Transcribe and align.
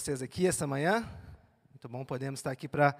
Vocês 0.00 0.22
aqui 0.22 0.46
essa 0.46 0.66
manhã. 0.66 1.06
Muito 1.68 1.86
bom 1.86 2.06
podemos 2.06 2.40
estar 2.40 2.50
aqui 2.50 2.66
para 2.66 2.96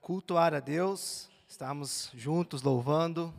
cultuar 0.00 0.54
a 0.54 0.60
Deus, 0.60 1.28
estarmos 1.48 2.08
juntos 2.14 2.62
louvando, 2.62 3.34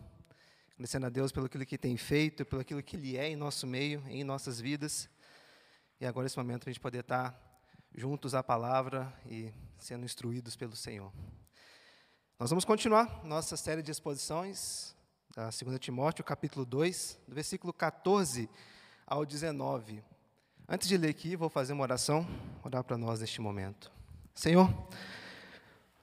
agradecendo 0.74 1.06
a 1.06 1.10
Deus 1.10 1.32
pelo 1.32 1.46
aquilo 1.46 1.66
que 1.66 1.78
tem 1.78 1.96
feito, 1.96 2.44
pelo 2.44 2.62
aquilo 2.62 2.84
que 2.84 2.98
Ele 2.98 3.16
é 3.16 3.30
em 3.30 3.38
nosso 3.38 3.66
meio, 3.66 4.04
em 4.10 4.26
nossas 4.26 4.60
vidas. 4.60 5.10
E 6.02 6.06
agora, 6.06 6.26
nesse 6.26 6.36
momento, 6.38 6.68
a 6.68 6.70
gente 6.70 6.82
poder 6.82 7.00
estar 7.00 7.34
juntos 7.96 8.36
à 8.36 8.44
palavra 8.44 9.14
e 9.26 9.54
sendo 9.80 10.04
instruídos 10.04 10.58
pelo 10.58 10.76
Senhor. 10.76 11.10
Nós 12.38 12.50
vamos 12.50 12.66
continuar 12.66 13.24
nossa 13.24 13.56
série 13.56 13.82
de 13.82 13.90
exposições 13.90 14.94
da 15.34 15.46
2 15.46 15.80
Timóteo, 15.80 16.26
capítulo 16.26 16.66
2, 16.66 17.20
do 17.26 17.34
versículo 17.34 17.72
14 17.72 18.50
ao 19.06 19.26
19. 19.26 20.04
Antes 20.70 20.90
de 20.90 20.98
ler 20.98 21.12
aqui, 21.12 21.34
vou 21.38 21.50
fazer 21.50 21.72
uma 21.72 21.84
oração, 21.84 22.28
orar 22.62 22.84
para 22.84 22.98
nós 22.98 23.22
neste 23.22 23.40
momento. 23.40 23.90
Senhor, 24.36 24.70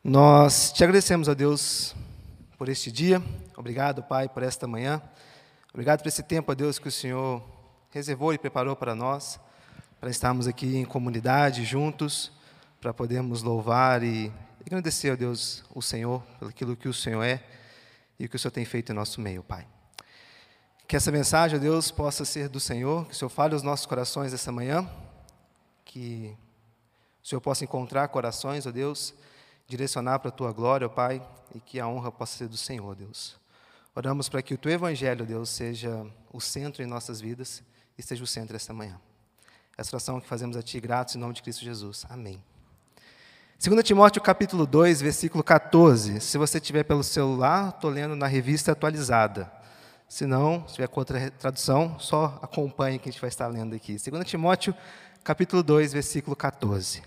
nós 0.02 0.72
te 0.72 0.82
agradecemos 0.82 1.28
a 1.28 1.34
Deus 1.34 1.94
por 2.56 2.70
este 2.70 2.90
dia. 2.90 3.22
Obrigado, 3.58 4.02
Pai, 4.02 4.26
por 4.26 4.42
esta 4.42 4.66
manhã. 4.66 5.02
Obrigado 5.70 6.00
por 6.00 6.08
esse 6.08 6.22
tempo, 6.22 6.50
a 6.50 6.54
Deus, 6.54 6.78
que 6.78 6.88
o 6.88 6.90
Senhor 6.90 7.42
reservou 7.90 8.32
e 8.32 8.38
preparou 8.38 8.74
para 8.74 8.94
nós, 8.94 9.38
para 10.00 10.08
estarmos 10.08 10.48
aqui 10.48 10.78
em 10.78 10.86
comunidade, 10.86 11.62
juntos, 11.62 12.32
para 12.80 12.94
podermos 12.94 13.42
louvar 13.42 14.02
e 14.02 14.32
agradecer 14.66 15.10
a 15.10 15.14
Deus, 15.14 15.62
o 15.74 15.82
Senhor, 15.82 16.22
pelo 16.38 16.50
aquilo 16.50 16.74
que 16.74 16.88
o 16.88 16.94
Senhor 16.94 17.22
é 17.22 17.44
e 18.18 18.24
o 18.24 18.30
que 18.30 18.36
o 18.36 18.38
Senhor 18.38 18.52
tem 18.52 18.64
feito 18.64 18.92
em 18.92 18.94
nosso 18.94 19.20
meio, 19.20 19.42
Pai. 19.42 19.73
Que 20.86 20.96
essa 20.96 21.10
mensagem, 21.10 21.58
Deus, 21.58 21.90
possa 21.90 22.26
ser 22.26 22.48
do 22.48 22.60
Senhor, 22.60 23.06
que 23.06 23.12
o 23.12 23.14
Senhor 23.16 23.30
fale 23.30 23.54
aos 23.54 23.62
nossos 23.62 23.86
corações 23.86 24.34
essa 24.34 24.52
manhã, 24.52 24.88
que 25.84 26.36
o 27.22 27.26
Senhor 27.26 27.40
possa 27.40 27.64
encontrar 27.64 28.06
corações, 28.08 28.66
ó 28.66 28.70
Deus, 28.70 29.14
direcionar 29.66 30.18
para 30.18 30.28
a 30.28 30.32
tua 30.32 30.52
glória, 30.52 30.86
ó 30.86 30.90
Pai, 30.90 31.26
e 31.54 31.60
que 31.60 31.80
a 31.80 31.88
honra 31.88 32.12
possa 32.12 32.36
ser 32.36 32.48
do 32.48 32.56
Senhor, 32.56 32.94
Deus. 32.94 33.34
Oramos 33.96 34.28
para 34.28 34.42
que 34.42 34.52
o 34.52 34.58
teu 34.58 34.72
evangelho, 34.72 35.24
Deus, 35.24 35.48
seja 35.48 36.06
o 36.30 36.40
centro 36.40 36.82
em 36.82 36.86
nossas 36.86 37.18
vidas 37.18 37.62
e 37.96 38.02
seja 38.02 38.22
o 38.22 38.26
centro 38.26 38.54
esta 38.54 38.74
manhã. 38.74 39.00
Essa 39.78 39.96
oração 39.96 40.20
que 40.20 40.28
fazemos 40.28 40.56
a 40.56 40.62
Ti, 40.62 40.80
gratos 40.80 41.16
em 41.16 41.18
nome 41.18 41.32
de 41.32 41.42
Cristo 41.42 41.64
Jesus. 41.64 42.04
Amém. 42.10 42.42
2 43.58 43.82
Timóteo 43.82 44.20
capítulo 44.20 44.66
2, 44.66 45.00
versículo 45.00 45.42
14. 45.42 46.20
Se 46.20 46.36
você 46.36 46.60
tiver 46.60 46.82
pelo 46.82 47.02
celular, 47.02 47.70
estou 47.70 47.88
lendo 47.88 48.14
na 48.14 48.26
revista 48.26 48.72
atualizada. 48.72 49.50
Se 50.14 50.26
não, 50.26 50.62
se 50.68 50.74
tiver 50.74 50.86
com 50.86 51.00
outra 51.00 51.28
tradução, 51.28 51.98
só 51.98 52.38
acompanhe 52.40 53.00
que 53.00 53.08
a 53.08 53.10
gente 53.10 53.20
vai 53.20 53.26
estar 53.26 53.48
lendo 53.48 53.74
aqui. 53.74 53.96
2 53.98 54.24
Timóteo, 54.24 54.72
capítulo 55.24 55.60
2, 55.60 55.92
versículo 55.92 56.36
14. 56.36 57.02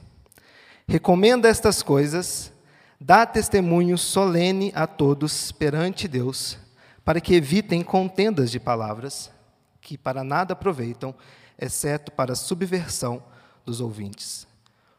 Recomenda 0.86 1.47
estas 1.47 1.81
coisas, 1.81 2.52
dá 2.99 3.25
testemunho 3.25 3.97
solene 3.97 4.73
a 4.75 4.86
todos 4.86 5.53
perante 5.53 6.05
Deus, 6.05 6.58
para 7.05 7.22
que 7.22 7.33
evitem 7.33 7.81
contendas 7.81 8.52
de 8.52 8.59
palavras, 8.59 9.31
que 9.80 9.97
para 9.97 10.21
nada 10.21 10.52
aproveitam, 10.52 11.16
exceto 11.58 12.11
para 12.11 12.33
a 12.33 12.36
subversão 12.36 13.23
dos 13.66 13.80
ouvintes. 13.80 14.45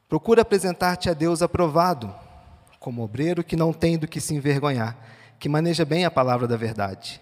Procura 0.08 0.40
apresentar-te 0.40 1.10
a 1.10 1.12
Deus 1.12 1.42
aprovado, 1.42 2.14
como 2.80 3.02
obreiro 3.02 3.44
que 3.44 3.54
não 3.54 3.70
tem 3.70 3.98
do 3.98 4.08
que 4.08 4.18
se 4.18 4.34
envergonhar, 4.34 4.96
que 5.38 5.46
maneja 5.46 5.84
bem 5.84 6.06
a 6.06 6.10
palavra 6.10 6.48
da 6.48 6.56
verdade. 6.56 7.20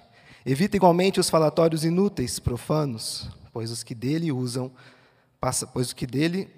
Evita 0.48 0.76
igualmente 0.76 1.18
os 1.18 1.28
falatórios 1.28 1.84
inúteis, 1.84 2.38
profanos, 2.38 3.28
pois 3.52 3.72
os 3.72 3.82
que 3.82 3.96
dele 3.96 4.30
usam, 4.30 4.70
passa, 5.40 5.66
pois 5.66 5.88
os 5.88 5.92
que 5.92 6.06
dele 6.06 6.48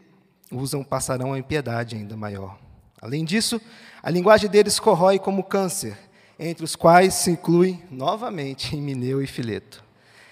usam 0.53 0.84
passarão 0.84 1.32
a 1.32 1.38
impiedade 1.38 1.97
ainda 1.97 2.15
maior. 2.15 2.59
Além 3.00 3.25
disso, 3.25 3.59
a 4.03 4.10
linguagem 4.10 4.50
deles 4.50 4.78
corrói 4.78 5.19
como 5.19 5.43
câncer, 5.43 5.97
entre 6.38 6.66
os 6.66 6.76
quais 6.76 7.15
se 7.15 7.31
inclui 7.31 7.82
novamente 7.91 8.76
Mineu 8.76 9.22
e 9.22 9.26
Fileto. 9.26 9.82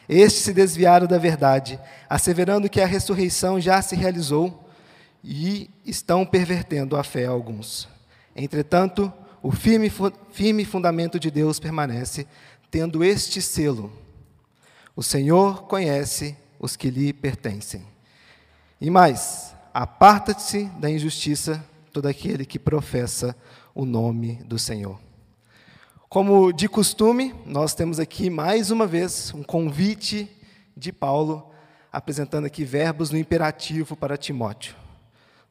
Estes 0.06 0.42
se 0.42 0.52
desviaram 0.52 1.06
da 1.06 1.16
verdade, 1.16 1.80
asseverando 2.10 2.68
que 2.68 2.82
a 2.82 2.86
ressurreição 2.86 3.58
já 3.58 3.80
se 3.80 3.96
realizou 3.96 4.68
e 5.24 5.70
estão 5.82 6.26
pervertendo 6.26 6.94
a 6.94 7.02
fé 7.02 7.24
a 7.24 7.30
alguns. 7.30 7.88
Entretanto, 8.36 9.10
o 9.42 9.52
firme, 9.52 9.90
firme 10.32 10.64
fundamento 10.64 11.18
de 11.18 11.30
Deus 11.30 11.60
permanece, 11.60 12.26
tendo 12.70 13.04
este 13.04 13.40
selo: 13.40 13.92
O 14.94 15.02
Senhor 15.02 15.64
conhece 15.64 16.36
os 16.58 16.76
que 16.76 16.90
lhe 16.90 17.12
pertencem. 17.12 17.84
E 18.80 18.90
mais, 18.90 19.54
aparta-se 19.72 20.64
da 20.78 20.90
injustiça 20.90 21.64
todo 21.92 22.06
aquele 22.06 22.44
que 22.44 22.58
professa 22.58 23.36
o 23.74 23.84
nome 23.84 24.36
do 24.44 24.58
Senhor. 24.58 24.98
Como 26.08 26.52
de 26.52 26.68
costume, 26.68 27.34
nós 27.44 27.74
temos 27.74 27.98
aqui 27.98 28.30
mais 28.30 28.70
uma 28.70 28.86
vez 28.86 29.32
um 29.34 29.42
convite 29.42 30.30
de 30.76 30.92
Paulo, 30.92 31.50
apresentando 31.92 32.46
aqui 32.46 32.64
verbos 32.64 33.10
no 33.10 33.18
imperativo 33.18 33.96
para 33.96 34.16
Timóteo. 34.16 34.74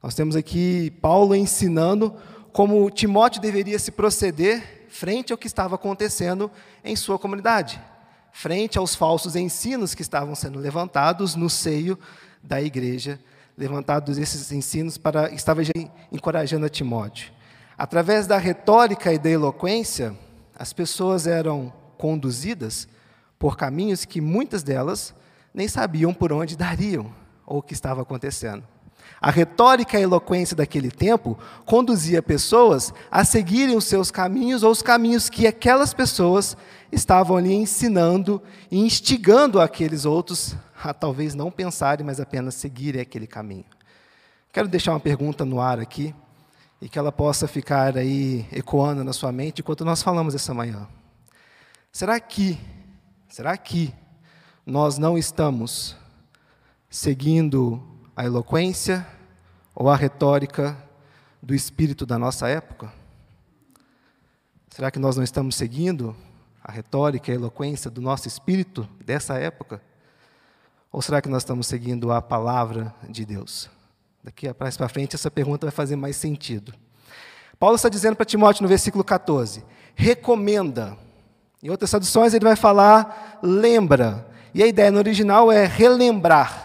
Nós 0.01 0.15
temos 0.15 0.35
aqui 0.35 0.91
Paulo 1.01 1.35
ensinando 1.35 2.13
como 2.53 2.89
Timóteo 2.89 3.41
deveria 3.41 3.77
se 3.77 3.91
proceder 3.91 4.84
frente 4.95 5.33
ao 5.33 5.37
que 5.37 5.47
estava 5.47 5.75
acontecendo 5.75 6.49
em 6.81 6.95
sua 6.95 7.19
comunidade, 7.19 7.81
frente 8.31 8.77
aos 8.77 8.95
falsos 8.95 9.35
ensinos 9.35 9.93
que 9.93 10.01
estavam 10.01 10.33
sendo 10.35 10.57
levantados 10.57 11.35
no 11.35 11.49
seio 11.49 11.99
da 12.41 12.61
igreja, 12.61 13.19
levantados 13.57 14.17
esses 14.17 14.49
ensinos 14.53 14.97
para 14.97 15.29
estava 15.33 15.61
encorajando 16.11 16.65
a 16.65 16.69
Timóteo. 16.69 17.29
Através 17.77 18.25
da 18.25 18.37
retórica 18.37 19.11
e 19.11 19.19
da 19.19 19.29
eloquência, 19.29 20.17
as 20.57 20.71
pessoas 20.71 21.27
eram 21.27 21.73
conduzidas 21.97 22.87
por 23.37 23.57
caminhos 23.57 24.05
que 24.05 24.21
muitas 24.21 24.63
delas 24.63 25.13
nem 25.53 25.67
sabiam 25.67 26.13
por 26.13 26.31
onde 26.31 26.55
dariam 26.55 27.13
ou 27.45 27.57
o 27.57 27.61
que 27.61 27.73
estava 27.73 28.01
acontecendo. 28.01 28.63
A 29.21 29.31
retórica 29.31 29.97
e 29.97 30.01
a 30.01 30.03
eloquência 30.03 30.55
daquele 30.55 30.91
tempo 30.91 31.37
conduzia 31.65 32.21
pessoas 32.21 32.93
a 33.09 33.23
seguirem 33.23 33.75
os 33.75 33.85
seus 33.85 34.11
caminhos 34.11 34.61
ou 34.61 34.71
os 34.71 34.81
caminhos 34.81 35.29
que 35.29 35.47
aquelas 35.47 35.93
pessoas 35.93 36.55
estavam 36.91 37.37
ali 37.37 37.53
ensinando 37.53 38.41
e 38.69 38.79
instigando 38.79 39.59
aqueles 39.59 40.05
outros 40.05 40.55
a 40.83 40.93
talvez 40.93 41.33
não 41.33 41.49
pensarem, 41.49 42.05
mas 42.05 42.19
apenas 42.19 42.55
seguirem 42.55 43.01
aquele 43.01 43.25
caminho. 43.25 43.65
Quero 44.53 44.67
deixar 44.67 44.91
uma 44.91 44.99
pergunta 44.99 45.43
no 45.43 45.59
ar 45.59 45.79
aqui 45.79 46.13
e 46.81 46.87
que 46.87 46.99
ela 46.99 47.11
possa 47.11 47.47
ficar 47.47 47.97
aí 47.97 48.45
ecoando 48.51 49.03
na 49.03 49.11
sua 49.11 49.31
mente 49.31 49.61
enquanto 49.61 49.83
nós 49.83 50.03
falamos 50.03 50.35
essa 50.35 50.53
manhã. 50.53 50.87
Será 51.91 52.19
que, 52.19 52.59
será 53.27 53.57
que 53.57 53.93
nós 54.65 54.97
não 54.97 55.17
estamos 55.17 55.95
seguindo 56.89 57.81
a 58.15 58.23
eloquência 58.23 59.05
ou 59.75 59.89
a 59.89 59.95
retórica 59.95 60.77
do 61.41 61.53
espírito 61.53 62.05
da 62.05 62.17
nossa 62.17 62.47
época? 62.47 62.91
Será 64.69 64.89
que 64.89 64.99
nós 64.99 65.15
não 65.15 65.23
estamos 65.23 65.55
seguindo 65.55 66.15
a 66.63 66.71
retórica 66.71 67.29
e 67.29 67.33
a 67.33 67.35
eloquência 67.35 67.91
do 67.91 68.01
nosso 68.01 68.27
espírito 68.27 68.87
dessa 69.03 69.37
época? 69.37 69.81
Ou 70.91 71.01
será 71.01 71.21
que 71.21 71.29
nós 71.29 71.43
estamos 71.43 71.67
seguindo 71.67 72.11
a 72.11 72.21
palavra 72.21 72.93
de 73.09 73.25
Deus? 73.25 73.69
Daqui 74.23 74.47
mais 74.59 74.75
para 74.75 74.89
frente, 74.89 75.15
essa 75.15 75.29
pergunta 75.29 75.67
vai 75.67 75.71
fazer 75.71 75.95
mais 75.95 76.15
sentido. 76.15 76.73
Paulo 77.59 77.75
está 77.75 77.89
dizendo 77.89 78.15
para 78.15 78.25
Timóteo 78.25 78.63
no 78.63 78.67
versículo 78.67 79.03
14: 79.03 79.63
recomenda. 79.93 80.97
Em 81.61 81.69
outras 81.69 81.89
traduções, 81.89 82.33
ele 82.33 82.45
vai 82.45 82.55
falar 82.55 83.39
lembra. 83.43 84.27
E 84.53 84.63
a 84.63 84.67
ideia 84.67 84.89
no 84.89 84.97
original 84.97 85.51
é 85.51 85.65
relembrar. 85.65 86.64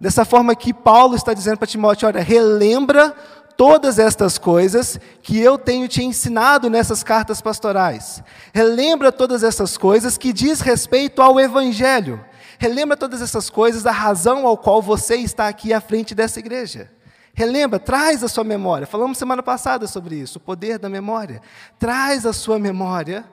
Dessa 0.00 0.24
forma 0.24 0.54
que 0.54 0.72
Paulo 0.72 1.14
está 1.14 1.34
dizendo 1.34 1.58
para 1.58 1.66
Timóteo: 1.66 2.08
olha, 2.08 2.22
relembra 2.22 3.14
todas 3.56 3.98
estas 3.98 4.38
coisas 4.38 4.98
que 5.22 5.38
eu 5.38 5.58
tenho 5.58 5.86
te 5.86 6.02
ensinado 6.02 6.70
nessas 6.70 7.02
cartas 7.02 7.42
pastorais. 7.42 8.22
Relembra 8.54 9.12
todas 9.12 9.42
essas 9.42 9.76
coisas 9.76 10.16
que 10.16 10.32
diz 10.32 10.62
respeito 10.62 11.20
ao 11.20 11.38
Evangelho. 11.38 12.24
Relembra 12.58 12.96
todas 12.96 13.20
essas 13.20 13.50
coisas, 13.50 13.84
a 13.84 13.92
razão 13.92 14.46
ao 14.46 14.56
qual 14.56 14.80
você 14.80 15.16
está 15.16 15.48
aqui 15.48 15.72
à 15.74 15.80
frente 15.80 16.14
dessa 16.14 16.38
igreja. 16.38 16.90
Relembra, 17.34 17.78
traz 17.78 18.24
a 18.24 18.28
sua 18.28 18.44
memória. 18.44 18.86
Falamos 18.86 19.18
semana 19.18 19.42
passada 19.42 19.86
sobre 19.86 20.16
isso, 20.16 20.38
o 20.38 20.40
poder 20.40 20.78
da 20.78 20.88
memória. 20.88 21.42
Traz 21.78 22.24
a 22.24 22.32
sua 22.32 22.58
memória 22.58 23.24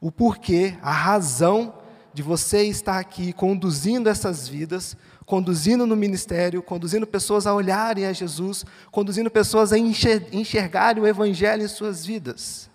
o 0.00 0.12
porquê, 0.12 0.76
a 0.82 0.92
razão 0.92 1.74
de 2.12 2.22
você 2.22 2.64
estar 2.64 2.98
aqui 2.98 3.32
conduzindo 3.32 4.08
essas 4.08 4.46
vidas 4.48 4.96
conduzindo 5.26 5.84
no 5.86 5.96
ministério, 5.96 6.62
conduzindo 6.62 7.04
pessoas 7.04 7.48
a 7.48 7.52
olharem 7.52 8.06
a 8.06 8.12
Jesus, 8.12 8.64
conduzindo 8.92 9.28
pessoas 9.28 9.72
a 9.72 9.76
enxergarem 9.78 11.02
o 11.02 11.06
Evangelho 11.06 11.64
em 11.64 11.68
suas 11.68 12.06
vidas. 12.06 12.70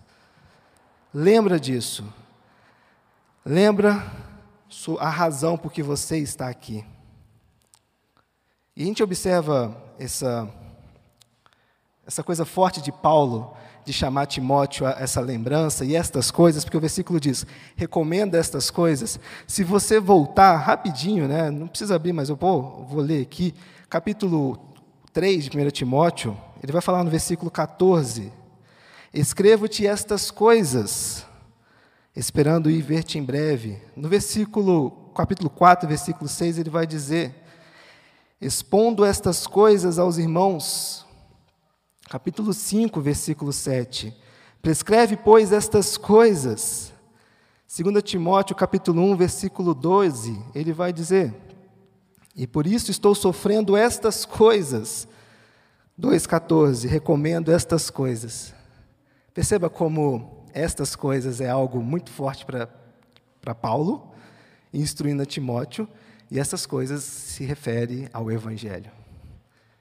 Lembra 1.14 1.58
disso. 1.58 2.04
Lembra 3.46 4.06
a 5.00 5.10
razão 5.10 5.58
por 5.58 5.72
que 5.72 5.82
você 5.82 6.18
está 6.18 6.50
aqui. 6.50 6.86
E 8.76 8.84
a 8.84 8.86
gente 8.86 9.02
observa 9.02 9.76
essa, 9.98 10.50
essa 12.06 12.22
coisa 12.22 12.44
forte 12.46 12.82
de 12.82 12.92
Paulo 12.92 13.56
de 13.86 13.92
chamar 13.92 14.26
Timóteo 14.28 14.86
a 14.86 14.92
essa 14.92 15.20
lembrança 15.20 15.84
e 15.84 15.96
estas 15.96 16.30
coisas, 16.30 16.64
porque 16.64 16.78
o 16.78 16.82
versículo 16.82 17.20
diz: 17.20 17.46
recomenda 17.76 18.38
estas 18.38 18.70
coisas. 18.70 19.20
Se 19.48 19.64
você 19.64 20.00
voltar 20.00 20.56
rapidinho, 20.58 21.28
né, 21.28 21.50
não 21.50 21.68
precisa 21.68 21.96
abrir, 21.96 22.14
mas 22.14 22.30
eu 22.30 22.36
vou, 22.36 22.86
vou 22.90 23.02
ler 23.02 23.22
aqui, 23.22 23.54
capítulo 23.90 24.60
3 25.14 25.46
de 25.46 25.58
1 25.58 25.70
Timóteo, 25.72 26.38
ele 26.64 26.72
vai 26.72 26.82
falar 26.82 27.04
no 27.04 27.10
versículo 27.10 27.50
14: 27.50 28.32
Escrevo-te 29.14 29.86
estas 29.86 30.32
coisas, 30.32 31.26
esperando 32.16 32.70
ir 32.70 32.82
ver-te 32.82 33.18
em 33.18 33.24
breve. 33.24 33.82
No 33.96 34.08
versículo, 34.08 35.12
capítulo 35.16 35.50
4, 35.50 35.88
versículo 35.88 36.30
6, 36.30 36.60
ele 36.60 36.70
vai 36.70 36.86
dizer: 36.88 37.36
Expondo 38.40 39.04
estas 39.04 39.46
coisas 39.46 40.00
aos 40.00 40.18
irmãos, 40.18 41.06
capítulo 42.12 42.54
5, 42.54 43.00
versículo 43.00 43.54
7. 43.54 44.14
Prescreve, 44.62 45.16
pois, 45.16 45.54
estas 45.54 45.96
coisas. 45.96 46.92
2 47.74 48.04
Timóteo, 48.04 48.54
capítulo 48.54 49.02
1, 49.14 49.16
versículo 49.16 49.74
12, 49.74 50.38
ele 50.54 50.74
vai 50.74 50.92
dizer: 50.92 51.34
E 52.36 52.46
por 52.46 52.68
isso 52.68 52.92
estou 52.92 53.16
sofrendo 53.16 53.78
estas 53.78 54.26
coisas. 54.26 55.08
2,14, 55.98 56.86
recomendo 56.86 57.50
estas 57.50 57.90
coisas. 57.90 58.54
Perceba 59.34 59.70
como 59.70 60.46
estas 60.54 60.98
coisas 60.98 61.40
é 61.40 61.50
algo 61.50 61.82
muito 61.82 62.12
forte 62.12 62.46
para 62.46 63.56
Paulo, 63.56 64.12
instruindo 64.74 65.24
a 65.24 65.26
Timóteo, 65.26 65.88
e 66.30 66.38
essas 66.38 66.66
coisas 66.66 67.06
se 67.06 67.46
refere 67.46 68.10
ao 68.12 68.30
Evangelho. 68.30 68.92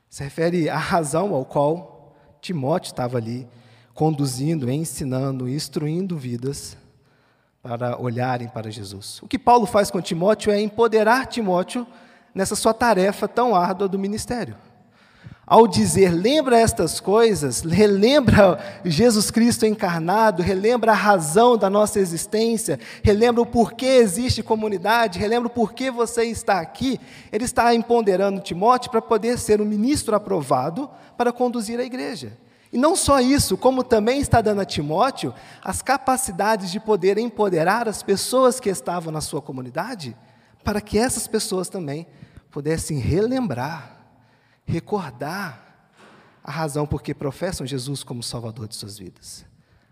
Se 0.09 0.23
refere 0.23 0.69
à 0.69 0.79
razão 0.79 1.35
ao 1.35 1.45
qual 1.45 2.00
Timóteo 2.41 2.91
estava 2.91 3.19
ali 3.19 3.47
conduzindo, 3.95 4.71
ensinando, 4.71 5.49
instruindo 5.49 6.17
vidas 6.17 6.77
para 7.63 8.01
olharem 8.01 8.49
para 8.49 8.71
Jesus. 8.71 9.21
O 9.23 9.29
que 9.29 9.39
Paulo 9.39 9.67
faz 9.67 9.91
com 9.91 10.01
Timóteo 10.01 10.51
é 10.51 10.61
empoderar 10.61 11.27
Timóteo 11.27 11.87
nessa 12.35 12.57
sua 12.57 12.73
tarefa 12.73 13.29
tão 13.29 13.55
árdua 13.55 13.89
do 13.89 13.99
ministério. 13.99 14.57
Ao 15.51 15.67
dizer, 15.67 16.11
lembra 16.13 16.61
estas 16.61 17.01
coisas, 17.01 17.63
relembra 17.63 18.57
Jesus 18.85 19.33
Cristo 19.33 19.67
encarnado, 19.67 20.45
relembra 20.45 20.93
a 20.93 20.95
razão 20.95 21.59
da 21.59 21.69
nossa 21.69 21.99
existência, 21.99 22.79
relembra 23.03 23.43
o 23.43 23.47
porquê 23.47 23.85
existe 23.85 24.45
comunidade, 24.45 25.19
relembra 25.19 25.49
o 25.49 25.51
porquê 25.51 25.91
você 25.91 26.23
está 26.23 26.61
aqui, 26.61 27.01
ele 27.33 27.47
está 27.47 27.75
empoderando 27.75 28.41
Timóteo 28.41 28.93
para 28.93 29.03
poder 29.03 29.41
ser 29.41 29.61
um 29.61 29.65
ministro 29.65 30.15
aprovado 30.15 30.89
para 31.17 31.33
conduzir 31.33 31.81
a 31.81 31.85
igreja. 31.85 32.39
E 32.73 32.79
não 32.79 32.95
só 32.95 33.19
isso, 33.19 33.57
como 33.57 33.83
também 33.83 34.21
está 34.21 34.41
dando 34.41 34.61
a 34.61 34.65
Timóteo 34.65 35.35
as 35.65 35.83
capacidades 35.83 36.71
de 36.71 36.79
poder 36.79 37.19
empoderar 37.19 37.89
as 37.89 38.05
pessoas 38.05 38.61
que 38.61 38.69
estavam 38.69 39.13
na 39.13 39.21
sua 39.21 39.43
comunidade, 39.43 40.17
para 40.63 40.81
que 40.81 40.97
essas 40.97 41.27
pessoas 41.27 41.69
também 41.69 42.07
pudessem 42.53 43.01
relembrar 43.01 44.00
recordar 44.71 45.91
a 46.43 46.51
razão 46.51 46.87
por 46.87 47.03
que 47.03 47.13
professam 47.13 47.67
Jesus 47.67 48.03
como 48.03 48.23
Salvador 48.23 48.69
de 48.69 48.77
suas 48.77 48.97
vidas, 48.97 49.45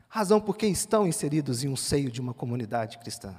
a 0.09 0.19
razão 0.19 0.41
por 0.41 0.57
que 0.57 0.67
estão 0.67 1.07
inseridos 1.07 1.65
em 1.65 1.69
um 1.69 1.77
seio 1.77 2.11
de 2.11 2.21
uma 2.21 2.33
comunidade 2.33 2.99
cristã, 2.99 3.35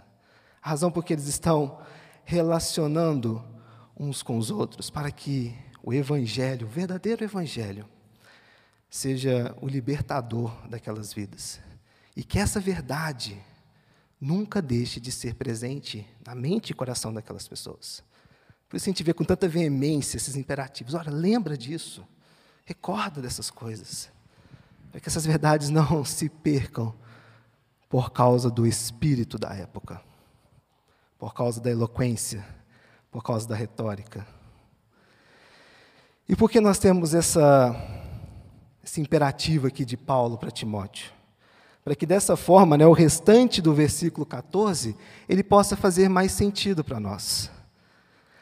a 0.61 0.69
razão 0.69 0.91
por 0.91 1.03
que 1.03 1.13
eles 1.13 1.27
estão 1.27 1.79
relacionando 2.25 3.43
uns 3.97 4.21
com 4.21 4.37
os 4.37 4.51
outros, 4.51 4.89
para 4.89 5.09
que 5.11 5.55
o 5.81 5.93
Evangelho, 5.93 6.67
o 6.67 6.69
verdadeiro 6.69 7.23
Evangelho, 7.23 7.87
seja 8.89 9.55
o 9.61 9.67
libertador 9.67 10.51
daquelas 10.67 11.13
vidas. 11.13 11.59
E 12.15 12.23
que 12.23 12.37
essa 12.37 12.59
verdade 12.59 13.41
nunca 14.19 14.61
deixe 14.61 14.99
de 14.99 15.11
ser 15.11 15.35
presente 15.35 16.05
na 16.25 16.35
mente 16.35 16.71
e 16.71 16.73
coração 16.73 17.13
daquelas 17.13 17.47
pessoas. 17.47 18.03
Por 18.69 18.77
isso 18.77 18.87
a 18.87 18.91
gente 18.91 19.03
vê 19.03 19.13
com 19.13 19.23
tanta 19.23 19.47
veemência 19.47 20.17
esses 20.17 20.35
imperativos. 20.35 20.93
Olha, 20.93 21.11
lembra 21.11 21.57
disso. 21.57 22.07
Recorda 22.63 23.19
dessas 23.19 23.49
coisas. 23.49 24.11
Para 24.91 25.01
que 25.01 25.09
essas 25.09 25.25
verdades 25.25 25.69
não 25.69 26.05
se 26.05 26.29
percam 26.29 26.93
por 27.89 28.11
causa 28.11 28.51
do 28.51 28.67
espírito 28.67 29.39
da 29.39 29.51
época, 29.55 29.99
por 31.17 31.33
causa 31.33 31.59
da 31.59 31.71
eloquência, 31.71 32.45
por 33.09 33.23
causa 33.23 33.47
da 33.47 33.55
retórica. 33.55 34.25
E 36.27 36.35
por 36.35 36.51
que 36.51 36.61
nós 36.61 36.77
temos 36.77 37.15
essa, 37.15 37.75
esse 38.83 39.01
imperativo 39.01 39.65
aqui 39.65 39.83
de 39.83 39.97
Paulo 39.97 40.37
para 40.37 40.51
Timóteo? 40.51 41.11
Para 41.83 41.95
que 41.95 42.05
dessa 42.05 42.37
forma, 42.37 42.77
né, 42.77 42.85
o 42.85 42.93
restante 42.93 43.63
do 43.63 43.73
versículo 43.73 44.27
14, 44.27 44.95
ele 45.27 45.43
possa 45.43 45.75
fazer 45.75 46.07
mais 46.07 46.31
sentido 46.31 46.83
para 46.83 46.99
nós 46.99 47.49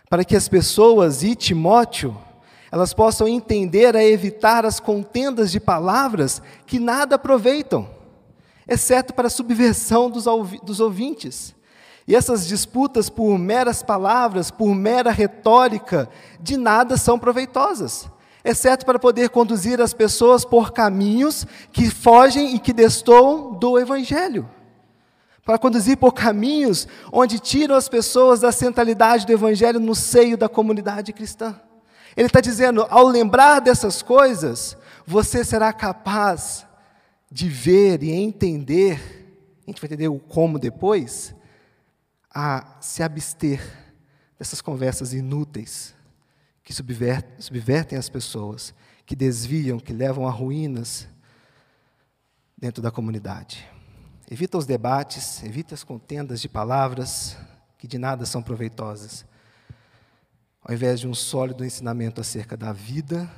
para 0.09 0.23
que 0.23 0.35
as 0.35 0.47
pessoas 0.47 1.23
e 1.23 1.35
Timóteo 1.35 2.17
elas 2.71 2.93
possam 2.93 3.27
entender 3.27 3.95
a 3.95 4.03
evitar 4.03 4.65
as 4.65 4.79
contendas 4.79 5.51
de 5.51 5.59
palavras 5.59 6.41
que 6.65 6.79
nada 6.79 7.15
aproveitam, 7.15 7.87
exceto 8.67 9.13
para 9.13 9.27
a 9.27 9.31
subversão 9.31 10.09
dos, 10.09 10.25
dos 10.63 10.79
ouvintes. 10.81 11.55
E 12.05 12.15
essas 12.15 12.45
disputas 12.45 13.09
por 13.09 13.37
meras 13.37 13.81
palavras, 13.81 14.51
por 14.51 14.73
mera 14.75 15.11
retórica, 15.11 16.09
de 16.41 16.57
nada 16.57 16.97
são 16.97 17.17
proveitosas, 17.17 18.09
exceto 18.43 18.85
para 18.85 18.99
poder 18.99 19.29
conduzir 19.29 19.81
as 19.81 19.93
pessoas 19.93 20.43
por 20.43 20.71
caminhos 20.71 21.45
que 21.71 21.89
fogem 21.89 22.53
e 22.55 22.59
que 22.59 22.73
destoam 22.73 23.53
do 23.53 23.79
Evangelho 23.79 24.47
para 25.47 25.57
conduzir 25.57 25.95
por 25.95 26.11
caminhos 26.11 26.89
onde 27.09 27.39
tiram 27.39 27.73
as 27.73 27.87
pessoas 27.87 28.41
da 28.41 28.51
centralidade 28.51 29.25
do 29.25 29.31
Evangelho 29.31 29.79
no 29.79 29.95
seio 29.95 30.37
da 30.37 30.49
comunidade 30.49 31.13
cristã. 31.13 31.57
Ele 32.17 32.27
está 32.27 32.41
dizendo: 32.41 32.85
ao 32.89 33.07
lembrar 33.07 33.61
dessas 33.61 34.01
coisas, 34.01 34.75
você 35.05 35.45
será 35.45 35.71
capaz 35.71 36.67
de 37.31 37.47
ver 37.47 38.03
e 38.03 38.11
entender, 38.11 38.99
a 39.65 39.71
gente 39.71 39.79
vai 39.79 39.87
entender 39.87 40.09
o 40.09 40.19
como 40.19 40.59
depois, 40.59 41.33
a 42.29 42.75
se 42.81 43.01
abster 43.01 43.61
dessas 44.37 44.59
conversas 44.59 45.13
inúteis 45.13 45.95
que 46.61 46.73
subvertem, 46.73 47.39
subvertem 47.39 47.97
as 47.97 48.09
pessoas, 48.09 48.73
que 49.05 49.15
desviam, 49.15 49.79
que 49.79 49.93
levam 49.93 50.27
a 50.27 50.31
ruínas 50.31 51.07
dentro 52.57 52.83
da 52.83 52.91
comunidade. 52.91 53.76
Evita 54.29 54.57
os 54.57 54.65
debates, 54.65 55.41
evita 55.41 55.73
as 55.73 55.85
contendas 55.85 56.41
de 56.41 56.49
palavras 56.49 57.37
que 57.77 57.87
de 57.87 57.97
nada 57.97 58.25
são 58.25 58.43
proveitosas, 58.43 59.25
ao 60.61 60.75
invés 60.75 60.99
de 60.99 61.07
um 61.07 61.13
sólido 61.13 61.63
ensinamento 61.63 62.19
acerca 62.19 62.57
da 62.57 62.73
vida 62.73 63.31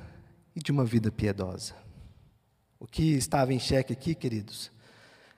e 0.55 0.59
de 0.59 0.71
uma 0.71 0.83
vida 0.83 1.11
piedosa. 1.11 1.75
O 2.79 2.87
que 2.87 3.13
estava 3.13 3.53
em 3.53 3.59
xeque 3.59 3.93
aqui, 3.93 4.15
queridos, 4.15 4.71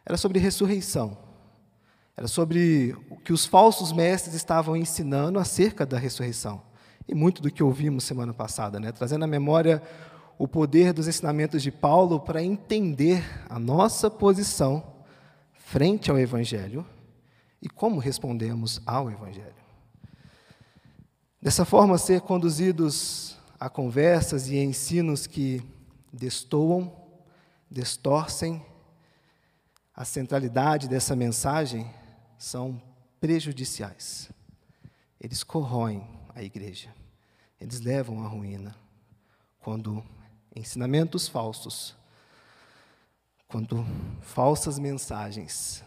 era 0.06 0.16
sobre 0.16 0.40
ressurreição. 0.40 1.18
Era 2.16 2.30
sobre 2.30 2.96
o 3.10 3.18
que 3.18 3.34
os 3.34 3.46
falsos 3.46 3.92
mestres 3.92 4.36
estavam 4.36 4.78
ensinando 4.78 5.38
acerca 5.38 5.86
da 5.86 5.98
ressurreição. 5.98 6.62
E 7.06 7.14
muito 7.14 7.42
do 7.42 7.52
que 7.52 7.62
ouvimos 7.62 8.06
semana 8.06 8.34
passada, 8.34 8.80
né? 8.80 8.94
trazendo 8.94 9.26
à 9.26 9.28
memória 9.28 9.84
o 10.38 10.48
poder 10.48 10.94
dos 10.94 11.10
ensinamentos 11.10 11.62
de 11.62 11.72
Paulo 11.72 12.22
para 12.22 12.42
entender 12.42 13.22
a 13.50 13.60
nossa 13.60 14.10
posição 14.10 15.01
frente 15.72 16.12
ao 16.12 16.20
Evangelho 16.20 16.86
e 17.62 17.70
como 17.70 17.98
respondemos 17.98 18.82
ao 18.86 19.10
Evangelho. 19.10 19.56
Dessa 21.42 21.64
forma, 21.64 21.98
ser 21.98 22.20
conduzidos 22.20 23.38
a 23.58 23.70
conversas 23.70 24.50
e 24.50 24.58
ensinos 24.58 25.26
que 25.26 25.64
destoam, 26.12 26.94
distorcem 27.70 28.62
a 29.96 30.04
centralidade 30.04 30.90
dessa 30.90 31.16
mensagem 31.16 31.90
são 32.38 32.82
prejudiciais. 33.22 34.30
Eles 35.22 35.42
corroem 35.42 36.06
a 36.36 36.44
igreja, 36.44 36.94
eles 37.62 37.80
levam 37.80 38.22
à 38.26 38.28
ruína 38.28 38.76
quando 39.62 40.04
ensinamentos 40.54 41.30
falsos 41.30 41.96
quando 43.52 43.86
falsas 44.22 44.80
mensagens 44.80 45.84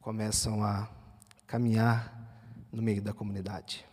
começam 0.00 0.64
a 0.64 0.88
caminhar 1.46 2.10
no 2.72 2.80
meio 2.80 3.02
da 3.02 3.12
comunidade. 3.12 3.84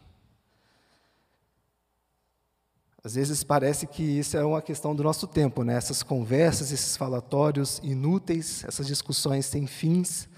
Às 3.03 3.15
vezes 3.15 3.43
parece 3.43 3.85
que 3.85 4.01
isso 4.03 4.37
é 4.37 4.43
uma 4.43 4.61
questão 4.61 4.95
do 4.95 5.03
nosso 5.03 5.27
tempo, 5.27 5.63
né? 5.63 5.75
Essas 5.75 6.01
conversas, 6.01 6.71
esses 6.71 6.95
falatórios 6.95 7.81
inúteis, 7.83 8.63
essas 8.63 8.87
discussões 8.87 9.45
sem 9.45 9.67
fins, 9.67 10.29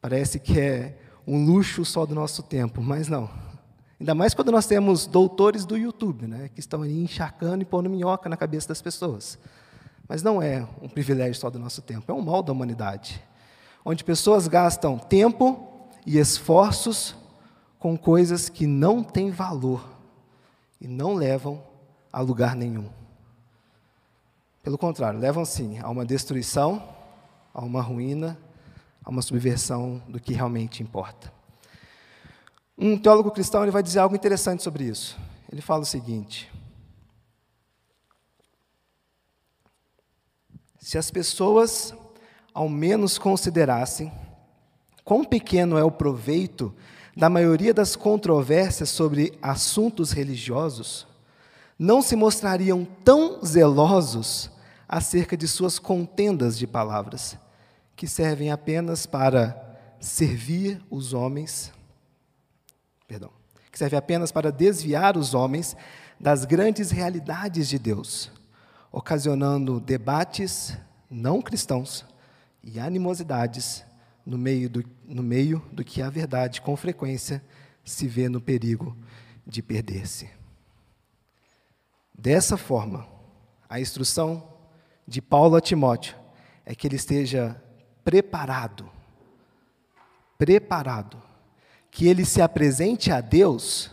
parece 0.00 0.40
que 0.40 0.58
é 0.58 0.98
um 1.24 1.44
luxo 1.44 1.84
só 1.84 2.04
do 2.04 2.14
nosso 2.14 2.42
tempo, 2.42 2.82
mas 2.82 3.06
não. 3.06 3.30
Ainda 4.00 4.16
mais 4.16 4.34
quando 4.34 4.50
nós 4.50 4.66
temos 4.66 5.06
doutores 5.06 5.64
do 5.64 5.76
YouTube, 5.76 6.26
né, 6.26 6.48
que 6.48 6.58
estão 6.58 6.82
ali 6.82 7.00
encharcando 7.00 7.62
e 7.62 7.66
pondo 7.66 7.88
minhoca 7.88 8.28
na 8.28 8.36
cabeça 8.36 8.66
das 8.66 8.82
pessoas. 8.82 9.38
Mas 10.10 10.24
não 10.24 10.42
é 10.42 10.66
um 10.82 10.88
privilégio 10.88 11.36
só 11.36 11.48
do 11.48 11.56
nosso 11.56 11.80
tempo, 11.80 12.10
é 12.10 12.12
um 12.12 12.20
mal 12.20 12.42
da 12.42 12.50
humanidade. 12.50 13.22
Onde 13.84 14.02
pessoas 14.02 14.48
gastam 14.48 14.98
tempo 14.98 15.88
e 16.04 16.18
esforços 16.18 17.14
com 17.78 17.96
coisas 17.96 18.48
que 18.48 18.66
não 18.66 19.04
têm 19.04 19.30
valor 19.30 19.88
e 20.80 20.88
não 20.88 21.14
levam 21.14 21.62
a 22.12 22.20
lugar 22.20 22.56
nenhum. 22.56 22.90
Pelo 24.64 24.76
contrário, 24.76 25.20
levam 25.20 25.44
sim 25.44 25.78
a 25.78 25.88
uma 25.88 26.04
destruição, 26.04 26.82
a 27.54 27.60
uma 27.64 27.80
ruína, 27.80 28.36
a 29.04 29.10
uma 29.10 29.22
subversão 29.22 30.02
do 30.08 30.18
que 30.18 30.32
realmente 30.32 30.82
importa. 30.82 31.32
Um 32.76 32.98
teólogo 32.98 33.30
cristão 33.30 33.62
ele 33.62 33.70
vai 33.70 33.80
dizer 33.84 34.00
algo 34.00 34.16
interessante 34.16 34.60
sobre 34.60 34.82
isso. 34.82 35.16
Ele 35.52 35.62
fala 35.62 35.82
o 35.82 35.86
seguinte: 35.86 36.50
Se 40.80 40.96
as 40.96 41.10
pessoas 41.10 41.94
ao 42.54 42.68
menos 42.68 43.18
considerassem 43.18 44.10
quão 45.04 45.22
pequeno 45.22 45.76
é 45.76 45.84
o 45.84 45.90
proveito 45.90 46.74
da 47.14 47.28
maioria 47.28 47.74
das 47.74 47.94
controvérsias 47.94 48.88
sobre 48.88 49.38
assuntos 49.42 50.10
religiosos, 50.10 51.06
não 51.78 52.00
se 52.00 52.16
mostrariam 52.16 52.86
tão 53.04 53.44
zelosos 53.44 54.50
acerca 54.88 55.36
de 55.36 55.46
suas 55.46 55.78
contendas 55.78 56.56
de 56.58 56.66
palavras, 56.66 57.36
que 57.94 58.06
servem 58.06 58.50
apenas 58.50 59.04
para 59.04 59.78
servir 60.00 60.82
os 60.90 61.12
homens, 61.12 61.70
perdão, 63.06 63.30
que 63.70 63.78
serve 63.78 63.96
apenas 63.96 64.32
para 64.32 64.50
desviar 64.50 65.16
os 65.16 65.34
homens 65.34 65.76
das 66.18 66.46
grandes 66.46 66.90
realidades 66.90 67.68
de 67.68 67.78
Deus, 67.78 68.30
ocasionando 68.90 69.80
debates 69.80 70.76
não 71.10 71.40
cristãos 71.40 72.04
e 72.62 72.78
animosidades 72.78 73.84
no 74.24 74.36
meio 74.36 74.68
do, 74.68 74.84
no 75.04 75.22
meio 75.22 75.62
do 75.72 75.84
que 75.84 76.02
a 76.02 76.10
verdade, 76.10 76.60
com 76.60 76.76
frequência, 76.76 77.42
se 77.84 78.06
vê 78.06 78.28
no 78.28 78.40
perigo 78.40 78.96
de 79.46 79.62
perder-se. 79.62 80.30
Dessa 82.16 82.56
forma, 82.56 83.06
a 83.68 83.80
instrução 83.80 84.46
de 85.06 85.22
Paulo 85.22 85.56
a 85.56 85.60
Timóteo 85.60 86.16
é 86.64 86.74
que 86.74 86.86
ele 86.86 86.96
esteja 86.96 87.60
preparado, 88.04 88.88
preparado, 90.36 91.20
que 91.90 92.06
ele 92.06 92.24
se 92.24 92.40
apresente 92.40 93.10
a 93.10 93.20
Deus 93.20 93.90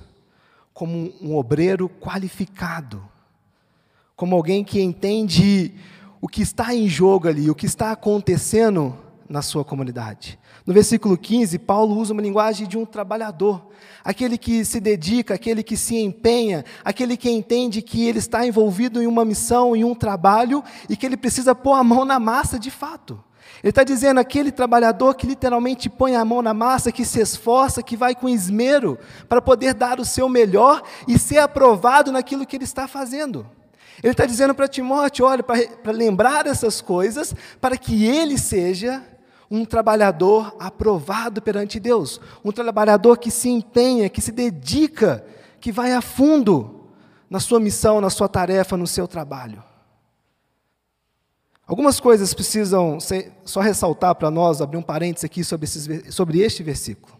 como 0.73 1.11
um 1.21 1.35
obreiro 1.35 1.89
qualificado, 1.89 3.03
como 4.17 4.35
alguém 4.35 4.63
que 4.63 4.81
entende 4.81 5.75
o 6.19 6.27
que 6.27 6.41
está 6.41 6.73
em 6.73 6.89
jogo 6.89 7.27
ali, 7.27 7.51
o 7.51 7.55
que 7.55 7.67
está 7.67 7.91
acontecendo 7.91 8.97
na 9.29 9.43
sua 9.43 9.63
comunidade. 9.63 10.39
No 10.65 10.73
versículo 10.73 11.15
15, 11.15 11.59
Paulo 11.59 11.95
usa 11.95 12.13
uma 12.13 12.21
linguagem 12.21 12.67
de 12.67 12.79
um 12.79 12.83
trabalhador, 12.83 13.67
aquele 14.03 14.35
que 14.35 14.65
se 14.65 14.79
dedica, 14.79 15.35
aquele 15.35 15.61
que 15.61 15.77
se 15.77 15.97
empenha, 15.97 16.65
aquele 16.83 17.15
que 17.15 17.29
entende 17.29 17.79
que 17.79 18.07
ele 18.07 18.17
está 18.17 18.43
envolvido 18.43 18.99
em 19.03 19.05
uma 19.05 19.23
missão, 19.23 19.75
em 19.75 19.83
um 19.83 19.93
trabalho 19.93 20.63
e 20.89 20.97
que 20.97 21.05
ele 21.05 21.15
precisa 21.15 21.53
pôr 21.53 21.73
a 21.73 21.83
mão 21.83 22.03
na 22.03 22.19
massa 22.19 22.57
de 22.57 22.71
fato. 22.71 23.23
Ele 23.61 23.69
está 23.69 23.83
dizendo 23.83 24.19
aquele 24.19 24.51
trabalhador 24.51 25.13
que 25.13 25.27
literalmente 25.27 25.91
põe 25.91 26.15
a 26.15 26.25
mão 26.25 26.41
na 26.41 26.55
massa, 26.55 26.91
que 26.91 27.05
se 27.05 27.19
esforça, 27.21 27.83
que 27.83 27.95
vai 27.95 28.15
com 28.15 28.27
esmero 28.27 28.97
para 29.29 29.43
poder 29.43 29.75
dar 29.75 29.99
o 29.99 30.05
seu 30.05 30.27
melhor 30.27 30.81
e 31.07 31.19
ser 31.19 31.37
aprovado 31.37 32.11
naquilo 32.11 32.47
que 32.47 32.55
ele 32.55 32.63
está 32.63 32.87
fazendo. 32.87 33.45
Ele 34.03 34.11
está 34.11 34.25
dizendo 34.25 34.53
para 34.53 34.67
Timóteo: 34.67 35.25
olha, 35.25 35.43
para 35.43 35.91
lembrar 35.91 36.45
essas 36.45 36.81
coisas, 36.81 37.33
para 37.59 37.77
que 37.77 38.05
ele 38.05 38.37
seja 38.37 39.03
um 39.49 39.65
trabalhador 39.65 40.55
aprovado 40.59 41.41
perante 41.41 41.79
Deus, 41.79 42.19
um 42.43 42.51
trabalhador 42.51 43.17
que 43.17 43.31
se 43.31 43.49
empenha, 43.49 44.09
que 44.09 44.21
se 44.21 44.31
dedica, 44.31 45.25
que 45.59 45.71
vai 45.71 45.93
a 45.93 46.01
fundo 46.01 46.89
na 47.29 47.39
sua 47.39 47.59
missão, 47.59 48.01
na 48.01 48.09
sua 48.09 48.27
tarefa, 48.27 48.77
no 48.77 48.87
seu 48.87 49.07
trabalho. 49.07 49.63
Algumas 51.65 51.99
coisas 51.99 52.33
precisam 52.33 52.99
ser, 52.99 53.33
só 53.43 53.59
ressaltar 53.59 54.15
para 54.15 54.31
nós, 54.31 54.61
abrir 54.61 54.77
um 54.77 54.81
parênteses 54.81 55.25
aqui 55.25 55.43
sobre, 55.43 55.65
esses, 55.65 56.15
sobre 56.15 56.39
este 56.39 56.63
versículo. 56.63 57.17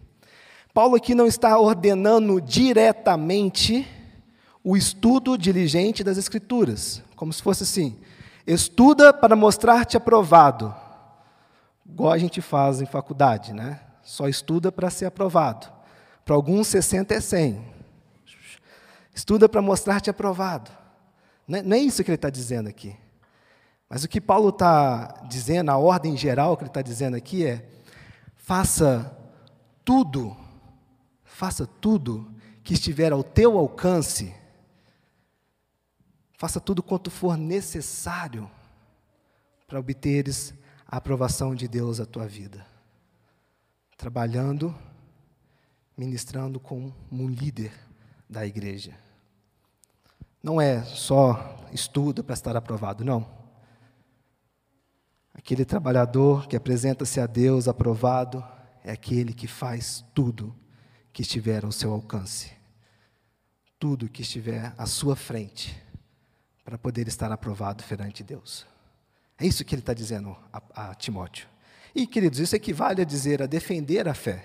Paulo 0.72 0.96
aqui 0.96 1.14
não 1.14 1.26
está 1.26 1.58
ordenando 1.58 2.40
diretamente 2.40 3.86
o 4.62 4.76
estudo 4.76 5.38
diligente 5.38 6.04
das 6.04 6.18
Escrituras, 6.18 7.02
como 7.16 7.32
se 7.32 7.42
fosse 7.42 7.62
assim: 7.62 7.98
estuda 8.46 9.12
para 9.12 9.36
mostrar-te 9.36 9.96
aprovado 9.96 10.74
igual 11.88 12.12
a 12.12 12.18
gente 12.18 12.40
faz 12.40 12.80
em 12.80 12.86
faculdade, 12.86 13.52
né? 13.52 13.80
Só 14.02 14.28
estuda 14.28 14.70
para 14.70 14.90
ser 14.90 15.06
aprovado. 15.06 15.66
Para 16.24 16.34
alguns, 16.34 16.68
60 16.68 17.14
é 17.14 17.20
100. 17.20 17.64
Estuda 19.14 19.48
para 19.48 19.62
mostrar-te 19.62 20.10
aprovado. 20.10 20.70
Não 21.46 21.58
é, 21.58 21.62
não 21.62 21.76
é 21.76 21.80
isso 21.80 22.04
que 22.04 22.10
ele 22.10 22.16
está 22.16 22.30
dizendo 22.30 22.68
aqui. 22.68 22.94
Mas 23.88 24.04
o 24.04 24.08
que 24.08 24.20
Paulo 24.20 24.50
está 24.50 25.22
dizendo, 25.28 25.70
a 25.70 25.78
ordem 25.78 26.16
geral 26.16 26.56
que 26.56 26.62
ele 26.62 26.70
está 26.70 26.82
dizendo 26.82 27.16
aqui 27.16 27.44
é: 27.44 27.66
faça 28.36 29.16
tudo, 29.84 30.36
faça 31.24 31.66
tudo 31.66 32.30
que 32.62 32.74
estiver 32.74 33.12
ao 33.12 33.24
teu 33.24 33.58
alcance, 33.58 34.34
faça 36.38 36.60
tudo 36.60 36.84
quanto 36.84 37.10
for 37.10 37.36
necessário 37.36 38.48
para 39.66 39.80
obteres 39.80 40.54
a 40.86 40.96
aprovação 40.96 41.52
de 41.52 41.66
Deus 41.66 41.98
à 41.98 42.06
tua 42.06 42.28
vida. 42.28 42.64
Trabalhando, 43.96 44.72
ministrando 45.96 46.60
como 46.60 46.94
um 47.10 47.28
líder 47.28 47.72
da 48.30 48.46
igreja. 48.46 48.96
Não 50.40 50.60
é 50.60 50.84
só 50.84 51.66
estudo 51.72 52.22
para 52.22 52.34
estar 52.34 52.56
aprovado, 52.56 53.04
não. 53.04 53.28
Aquele 55.34 55.64
trabalhador 55.64 56.46
que 56.46 56.54
apresenta-se 56.54 57.20
a 57.20 57.26
Deus 57.26 57.66
aprovado 57.66 58.44
é 58.84 58.92
aquele 58.92 59.34
que 59.34 59.48
faz 59.48 60.04
tudo 60.14 60.54
que 61.12 61.22
estiver 61.22 61.64
ao 61.64 61.72
seu 61.72 61.92
alcance, 61.92 62.52
tudo 63.76 64.08
que 64.08 64.22
estiver 64.22 64.72
à 64.78 64.86
sua 64.86 65.16
frente, 65.16 65.87
para 66.68 66.76
poder 66.76 67.08
estar 67.08 67.32
aprovado 67.32 67.82
perante 67.84 68.22
Deus. 68.22 68.66
É 69.40 69.46
isso 69.46 69.64
que 69.64 69.74
ele 69.74 69.80
está 69.80 69.94
dizendo 69.94 70.36
a, 70.52 70.90
a 70.90 70.94
Timóteo. 70.94 71.46
E, 71.94 72.06
queridos, 72.06 72.38
isso 72.38 72.54
equivale 72.54 73.00
a 73.00 73.06
dizer 73.06 73.40
a 73.40 73.46
defender 73.46 74.06
a 74.06 74.12
fé, 74.12 74.44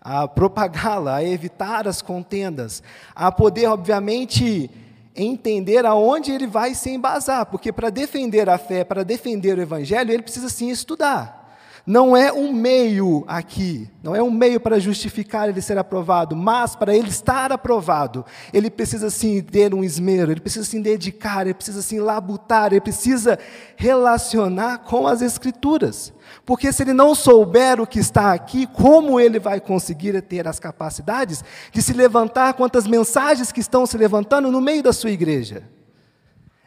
a 0.00 0.28
propagá-la, 0.28 1.16
a 1.16 1.24
evitar 1.24 1.88
as 1.88 2.00
contendas, 2.00 2.80
a 3.12 3.32
poder, 3.32 3.66
obviamente, 3.66 4.70
entender 5.16 5.84
aonde 5.84 6.30
ele 6.30 6.46
vai 6.46 6.76
se 6.76 6.90
embasar, 6.90 7.46
porque 7.46 7.72
para 7.72 7.90
defender 7.90 8.48
a 8.48 8.56
fé, 8.56 8.84
para 8.84 9.02
defender 9.04 9.58
o 9.58 9.62
evangelho, 9.62 10.12
ele 10.12 10.22
precisa 10.22 10.48
sim 10.48 10.70
estudar 10.70 11.43
não 11.86 12.16
é 12.16 12.32
um 12.32 12.50
meio 12.50 13.24
aqui, 13.26 13.90
não 14.02 14.16
é 14.16 14.22
um 14.22 14.30
meio 14.30 14.58
para 14.58 14.80
justificar 14.80 15.50
ele 15.50 15.60
ser 15.60 15.76
aprovado, 15.76 16.34
mas 16.34 16.74
para 16.74 16.96
ele 16.96 17.08
estar 17.08 17.52
aprovado, 17.52 18.24
ele 18.54 18.70
precisa 18.70 19.10
sim 19.10 19.42
ter 19.42 19.74
um 19.74 19.84
esmero, 19.84 20.32
ele 20.32 20.40
precisa 20.40 20.64
sim 20.64 20.80
dedicar, 20.80 21.42
ele 21.42 21.52
precisa 21.52 21.82
sim 21.82 22.00
labutar, 22.00 22.72
ele 22.72 22.80
precisa 22.80 23.38
relacionar 23.76 24.78
com 24.78 25.06
as 25.06 25.20
Escrituras. 25.20 26.12
Porque 26.46 26.72
se 26.72 26.82
ele 26.82 26.94
não 26.94 27.14
souber 27.14 27.78
o 27.78 27.86
que 27.86 27.98
está 27.98 28.32
aqui, 28.32 28.66
como 28.66 29.20
ele 29.20 29.38
vai 29.38 29.60
conseguir 29.60 30.20
ter 30.22 30.48
as 30.48 30.58
capacidades 30.58 31.44
de 31.70 31.82
se 31.82 31.92
levantar 31.92 32.54
quantas 32.54 32.86
mensagens 32.86 33.52
que 33.52 33.60
estão 33.60 33.84
se 33.84 33.98
levantando 33.98 34.50
no 34.50 34.60
meio 34.60 34.82
da 34.82 34.92
sua 34.92 35.10
igreja? 35.10 35.68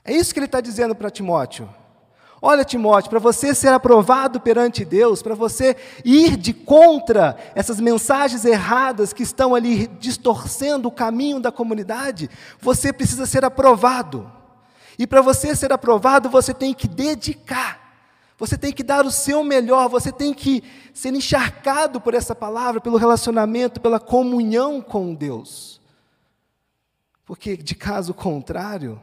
É 0.06 0.14
isso 0.14 0.32
que 0.32 0.40
ele 0.40 0.46
está 0.46 0.62
dizendo 0.62 0.94
para 0.94 1.10
Timóteo. 1.10 1.68
Olha, 2.40 2.64
Timóteo, 2.64 3.10
para 3.10 3.20
você 3.20 3.54
ser 3.56 3.70
aprovado 3.70 4.40
perante 4.40 4.86
Deus, 4.86 5.24
para 5.24 5.34
você 5.34 5.76
ir 6.06 6.38
de 6.38 6.54
contra 6.54 7.36
essas 7.56 7.80
mensagens 7.80 8.46
erradas 8.46 9.12
que 9.12 9.24
estão 9.24 9.56
ali 9.56 9.88
distorcendo 10.00 10.88
o 10.88 10.92
caminho 10.92 11.40
da 11.40 11.52
comunidade, 11.52 12.30
você 12.62 12.94
precisa 12.94 13.26
ser 13.26 13.44
aprovado. 13.44 14.32
E 15.00 15.08
para 15.08 15.22
você 15.22 15.56
ser 15.56 15.74
aprovado, 15.74 16.30
você 16.30 16.54
tem 16.54 16.76
que 16.76 16.88
dedicar, 16.88 17.80
você 18.38 18.56
tem 18.56 18.72
que 18.72 18.84
dar 18.84 19.04
o 19.04 19.12
seu 19.12 19.44
melhor, 19.44 19.90
você 19.90 20.12
tem 20.12 20.32
que 20.32 20.64
ser 20.94 21.10
encharcado 21.10 22.00
por 22.00 22.14
essa 22.14 22.36
palavra, 22.36 22.80
pelo 22.80 22.98
relacionamento, 22.98 23.82
pela 23.82 24.00
comunhão 24.00 24.80
com 24.80 25.14
Deus. 25.14 25.82
Porque, 27.26 27.58
de 27.58 27.74
caso 27.74 28.14
contrário, 28.14 29.02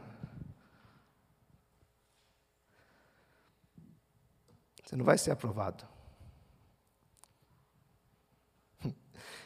Você 4.95 4.97
não 4.97 5.05
vai 5.05 5.17
ser 5.17 5.31
aprovado. 5.31 5.83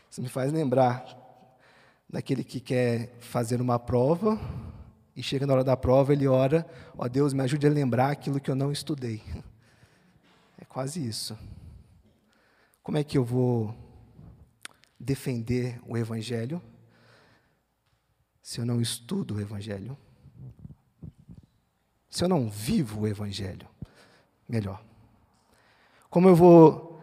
Isso 0.08 0.22
me 0.22 0.30
faz 0.30 0.54
lembrar 0.54 1.04
daquele 2.08 2.44
que 2.44 2.60
quer 2.60 3.18
fazer 3.20 3.60
uma 3.60 3.80
prova 3.80 4.40
e 5.16 5.24
chega 5.24 5.48
na 5.48 5.54
hora 5.54 5.64
da 5.64 5.76
prova, 5.76 6.14
ele 6.14 6.28
ora: 6.28 6.70
Ó 6.96 7.04
oh, 7.04 7.10
Deus, 7.10 7.34
me 7.34 7.42
ajude 7.42 7.66
a 7.66 7.70
lembrar 7.72 8.12
aquilo 8.12 8.40
que 8.40 8.52
eu 8.52 8.56
não 8.56 8.72
estudei. 8.72 9.24
É 10.62 10.66
quase 10.66 11.08
isso. 11.08 11.40
Como 12.84 12.98
é 12.98 13.04
que 13.04 13.18
eu 13.18 13.24
vou 13.24 13.74
defender 15.00 15.80
o 15.88 15.98
Evangelho 15.98 16.62
se 18.42 18.60
eu 18.60 18.66
não 18.66 18.82
estudo 18.82 19.36
o 19.36 19.42
Evangelho? 19.42 19.98
Se 22.10 22.26
eu 22.26 22.28
não 22.28 22.50
vivo 22.50 23.02
o 23.02 23.08
Evangelho? 23.08 23.70
Melhor. 24.50 24.89
Como 26.10 26.28
eu 26.28 26.36
vou 26.36 27.00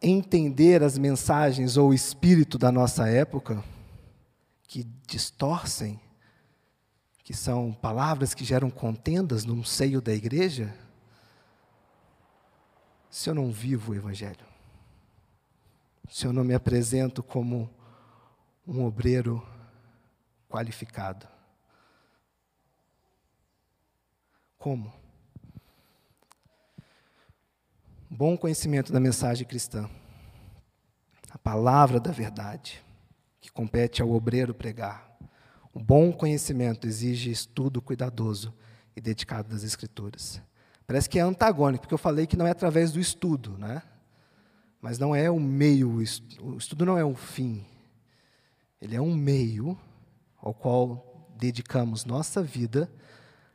entender 0.00 0.82
as 0.82 0.96
mensagens 0.96 1.76
ou 1.76 1.90
o 1.90 1.94
espírito 1.94 2.56
da 2.56 2.72
nossa 2.72 3.06
época 3.06 3.62
que 4.66 4.82
distorcem, 5.06 6.00
que 7.22 7.34
são 7.34 7.72
palavras 7.72 8.32
que 8.32 8.44
geram 8.44 8.70
contendas 8.70 9.44
no 9.44 9.62
seio 9.64 10.00
da 10.00 10.12
igreja, 10.12 10.74
se 13.10 13.28
eu 13.28 13.34
não 13.34 13.50
vivo 13.50 13.92
o 13.92 13.94
Evangelho? 13.94 14.46
Se 16.08 16.26
eu 16.26 16.32
não 16.32 16.44
me 16.44 16.54
apresento 16.54 17.22
como 17.22 17.68
um 18.66 18.84
obreiro 18.84 19.46
qualificado? 20.48 21.28
Como? 24.56 25.05
Bom 28.18 28.34
conhecimento 28.34 28.94
da 28.94 28.98
mensagem 28.98 29.46
cristã, 29.46 29.90
a 31.30 31.36
palavra 31.36 32.00
da 32.00 32.10
verdade, 32.10 32.82
que 33.38 33.52
compete 33.52 34.00
ao 34.00 34.10
obreiro 34.10 34.54
pregar. 34.54 35.14
O 35.70 35.78
bom 35.78 36.10
conhecimento 36.10 36.86
exige 36.86 37.30
estudo 37.30 37.82
cuidadoso 37.82 38.54
e 38.96 39.02
dedicado 39.02 39.50
das 39.50 39.62
Escrituras. 39.62 40.40
Parece 40.86 41.10
que 41.10 41.18
é 41.18 41.22
antagônico, 41.22 41.82
porque 41.82 41.92
eu 41.92 41.98
falei 41.98 42.26
que 42.26 42.38
não 42.38 42.46
é 42.46 42.52
através 42.52 42.90
do 42.90 42.98
estudo, 42.98 43.58
né? 43.58 43.82
Mas 44.80 44.98
não 44.98 45.14
é 45.14 45.30
o 45.30 45.38
meio, 45.38 45.90
o 45.90 46.56
estudo 46.56 46.86
não 46.86 46.96
é 46.96 47.04
um 47.04 47.14
fim. 47.14 47.66
Ele 48.80 48.96
é 48.96 49.00
um 49.00 49.14
meio 49.14 49.78
ao 50.40 50.54
qual 50.54 51.28
dedicamos 51.36 52.06
nossa 52.06 52.42
vida, 52.42 52.90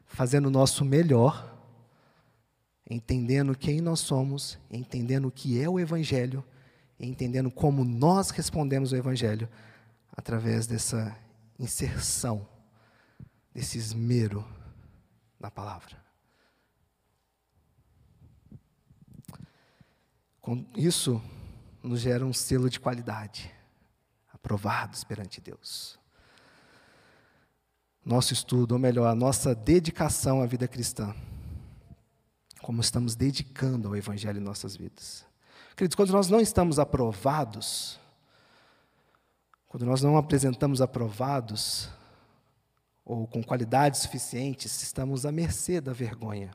fazendo 0.05 0.45
o 0.45 0.51
nosso 0.51 0.85
melhor, 0.85 1.50
entendendo 2.91 3.57
quem 3.57 3.79
nós 3.79 4.01
somos, 4.01 4.59
entendendo 4.69 5.29
o 5.29 5.31
que 5.31 5.61
é 5.61 5.69
o 5.69 5.79
Evangelho, 5.79 6.43
entendendo 6.99 7.49
como 7.49 7.85
nós 7.85 8.31
respondemos 8.31 8.91
ao 8.91 8.99
Evangelho 8.99 9.47
através 10.11 10.67
dessa 10.67 11.17
inserção, 11.57 12.45
desse 13.53 13.77
esmero 13.77 14.45
na 15.39 15.49
palavra. 15.49 16.01
Isso 20.75 21.21
nos 21.81 22.01
gera 22.01 22.25
um 22.25 22.33
selo 22.33 22.69
de 22.69 22.79
qualidade, 22.79 23.49
aprovados 24.33 25.05
perante 25.05 25.39
Deus. 25.39 25.97
Nosso 28.03 28.33
estudo, 28.33 28.73
ou 28.73 28.79
melhor, 28.79 29.07
a 29.07 29.15
nossa 29.15 29.55
dedicação 29.55 30.41
à 30.41 30.45
vida 30.45 30.67
cristã, 30.67 31.15
como 32.61 32.81
estamos 32.81 33.15
dedicando 33.15 33.87
ao 33.87 33.95
Evangelho 33.95 34.39
em 34.39 34.43
nossas 34.43 34.75
vidas. 34.75 35.25
Queridos, 35.75 35.95
quando 35.95 36.11
nós 36.11 36.29
não 36.29 36.39
estamos 36.39 36.79
aprovados, 36.79 37.99
quando 39.67 39.85
nós 39.85 40.01
não 40.01 40.17
apresentamos 40.17 40.81
aprovados, 40.81 41.89
ou 43.03 43.27
com 43.27 43.43
qualidades 43.43 44.01
suficientes, 44.01 44.81
estamos 44.83 45.25
à 45.25 45.31
mercê 45.31 45.81
da 45.81 45.91
vergonha. 45.91 46.51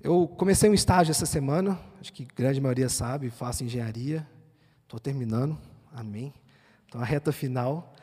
Eu 0.00 0.26
comecei 0.26 0.70
um 0.70 0.74
estágio 0.74 1.10
essa 1.10 1.26
semana, 1.26 1.78
acho 2.00 2.12
que 2.12 2.22
a 2.22 2.34
grande 2.34 2.60
maioria 2.60 2.88
sabe, 2.88 3.28
faço 3.28 3.62
engenharia, 3.62 4.26
estou 4.82 4.98
terminando, 4.98 5.58
amém. 5.92 6.32
Então, 6.86 7.00
a 7.00 7.04
reta 7.04 7.30
final. 7.30 7.94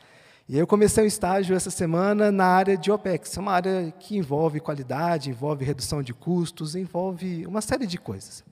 E 0.49 0.53
aí 0.53 0.59
eu 0.59 0.67
comecei 0.67 1.03
um 1.03 1.07
estágio 1.07 1.55
essa 1.55 1.69
semana 1.69 2.31
na 2.31 2.45
área 2.45 2.77
de 2.77 2.89
OPEX, 2.89 3.35
é 3.35 3.39
uma 3.39 3.51
área 3.51 3.93
que 3.99 4.17
envolve 4.17 4.61
qualidade, 4.61 5.29
envolve 5.29 5.65
redução 5.65 6.01
de 6.01 6.13
custos, 6.13 6.73
envolve 6.73 7.45
uma 7.45 7.59
série 7.59 7.85
de 7.85 7.97
coisas. 7.97 8.45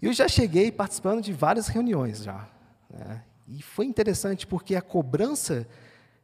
E 0.00 0.06
eu 0.06 0.12
já 0.12 0.28
cheguei 0.28 0.70
participando 0.70 1.20
de 1.20 1.32
várias 1.32 1.66
reuniões 1.66 2.22
já. 2.22 2.48
Né? 2.88 3.22
E 3.48 3.60
foi 3.62 3.86
interessante 3.86 4.46
porque 4.46 4.76
a 4.76 4.80
cobrança 4.80 5.66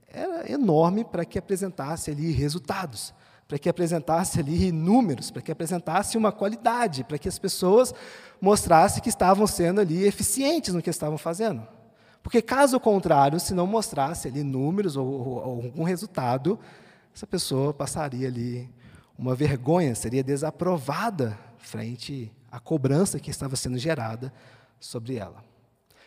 era 0.07 0.51
enorme 0.53 1.05
para 1.05 1.25
que 1.25 1.39
apresentasse 1.39 2.11
ali 2.13 2.31
resultados 2.31 3.13
para 3.47 3.59
que 3.59 3.69
apresentasse 3.69 4.41
ali 4.41 4.73
números, 4.73 5.31
para 5.31 5.43
que 5.43 5.53
apresentasse 5.53 6.17
uma 6.17 6.33
qualidade, 6.33 7.05
para 7.05 7.19
que 7.19 7.29
as 7.29 7.39
pessoas 7.39 7.95
mostrassem 8.41 9.03
que 9.03 9.09
estavam 9.09 9.47
sendo 9.47 9.81
ali 9.81 10.05
eficientes 10.07 10.75
no 10.75 10.83
que 10.83 10.91
estavam 10.91 11.19
fazendo. 11.19 11.67
Porque, 12.25 12.41
caso 12.41 12.81
contrário, 12.81 13.39
se 13.39 13.53
não 13.53 13.67
mostrasse 13.67 14.29
ali 14.29 14.43
números 14.43 14.97
ou, 14.97 15.07
ou, 15.07 15.39
algum 15.41 15.85
resultado, 15.85 16.59
essa 17.15 17.27
pessoa 17.27 17.75
passaria 17.75 18.27
ali 18.27 18.69
uma 19.17 19.35
vergonha, 19.35 19.95
seria 19.95 20.25
desaprovada 20.25 21.39
frente 21.59 22.33
à 22.51 22.59
cobrança 22.59 23.21
que 23.21 23.31
estava 23.31 23.57
sendo 23.57 23.77
gerada 23.77 24.33
sobre 24.81 25.17
ela. 25.17 25.45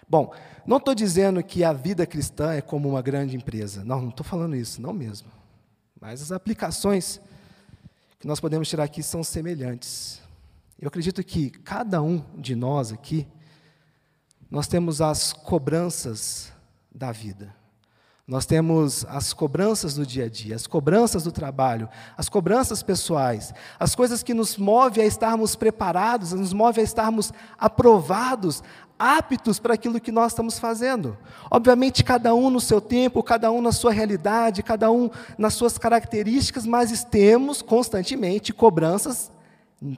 Bom, 0.10 0.34
não 0.66 0.78
estou 0.78 0.96
dizendo 0.96 1.44
que 1.44 1.64
a 1.64 1.72
vida 1.72 2.04
cristã 2.08 2.52
é 2.52 2.62
como 2.62 2.90
uma 2.90 3.02
grande 3.02 3.38
empresa. 3.38 3.86
Não, 3.86 4.02
não 4.02 4.10
estou 4.10 4.26
falando 4.26 4.56
isso, 4.56 4.82
não 4.82 4.94
mesmo. 4.94 5.30
Mas 6.02 6.24
as 6.24 6.32
aplicações 6.32 7.22
que 8.20 8.26
nós 8.26 8.40
podemos 8.40 8.68
tirar 8.68 8.86
aqui 8.86 9.04
são 9.04 9.24
semelhantes. 9.24 10.20
Eu 10.80 10.88
acredito 10.88 11.24
que 11.24 11.52
cada 11.52 12.02
um 12.02 12.24
de 12.36 12.56
nós 12.56 12.92
aqui, 12.92 13.28
nós 14.50 14.68
temos 14.68 15.02
as 15.02 15.34
cobranças 15.34 16.52
da 16.94 17.12
vida. 17.12 17.56
Nós 18.28 18.46
temos 18.46 19.06
as 19.06 19.32
cobranças 19.32 19.94
do 19.94 20.06
dia 20.06 20.26
a 20.26 20.30
dia, 20.30 20.54
as 20.54 20.68
cobranças 20.68 21.24
do 21.24 21.32
trabalho, 21.32 21.88
as 22.18 22.28
cobranças 22.28 22.84
pessoais, 22.84 23.54
as 23.80 23.96
coisas 23.96 24.22
que 24.22 24.34
nos 24.34 24.58
movem 24.58 25.02
a 25.02 25.08
estarmos 25.08 25.56
preparados, 25.56 26.34
nos 26.34 26.52
movem 26.52 26.82
a 26.82 26.84
estarmos 26.84 27.32
aprovados, 27.58 28.62
aptos 29.00 29.60
para 29.60 29.76
aquilo 29.76 30.02
que 30.02 30.12
nós 30.12 30.34
estamos 30.34 30.60
fazendo. 30.60 31.18
Obviamente, 31.50 32.04
cada 32.04 32.36
um 32.36 32.50
no 32.50 32.60
seu 32.60 32.82
tempo, 32.82 33.24
cada 33.24 33.50
um 33.50 33.62
na 33.62 33.72
sua 33.72 33.94
realidade, 33.94 34.62
cada 34.62 34.92
um 34.92 35.10
nas 35.38 35.54
suas 35.54 35.78
características, 35.78 36.66
mas 36.66 37.06
temos 37.06 37.62
constantemente 37.62 38.52
cobranças 38.52 39.32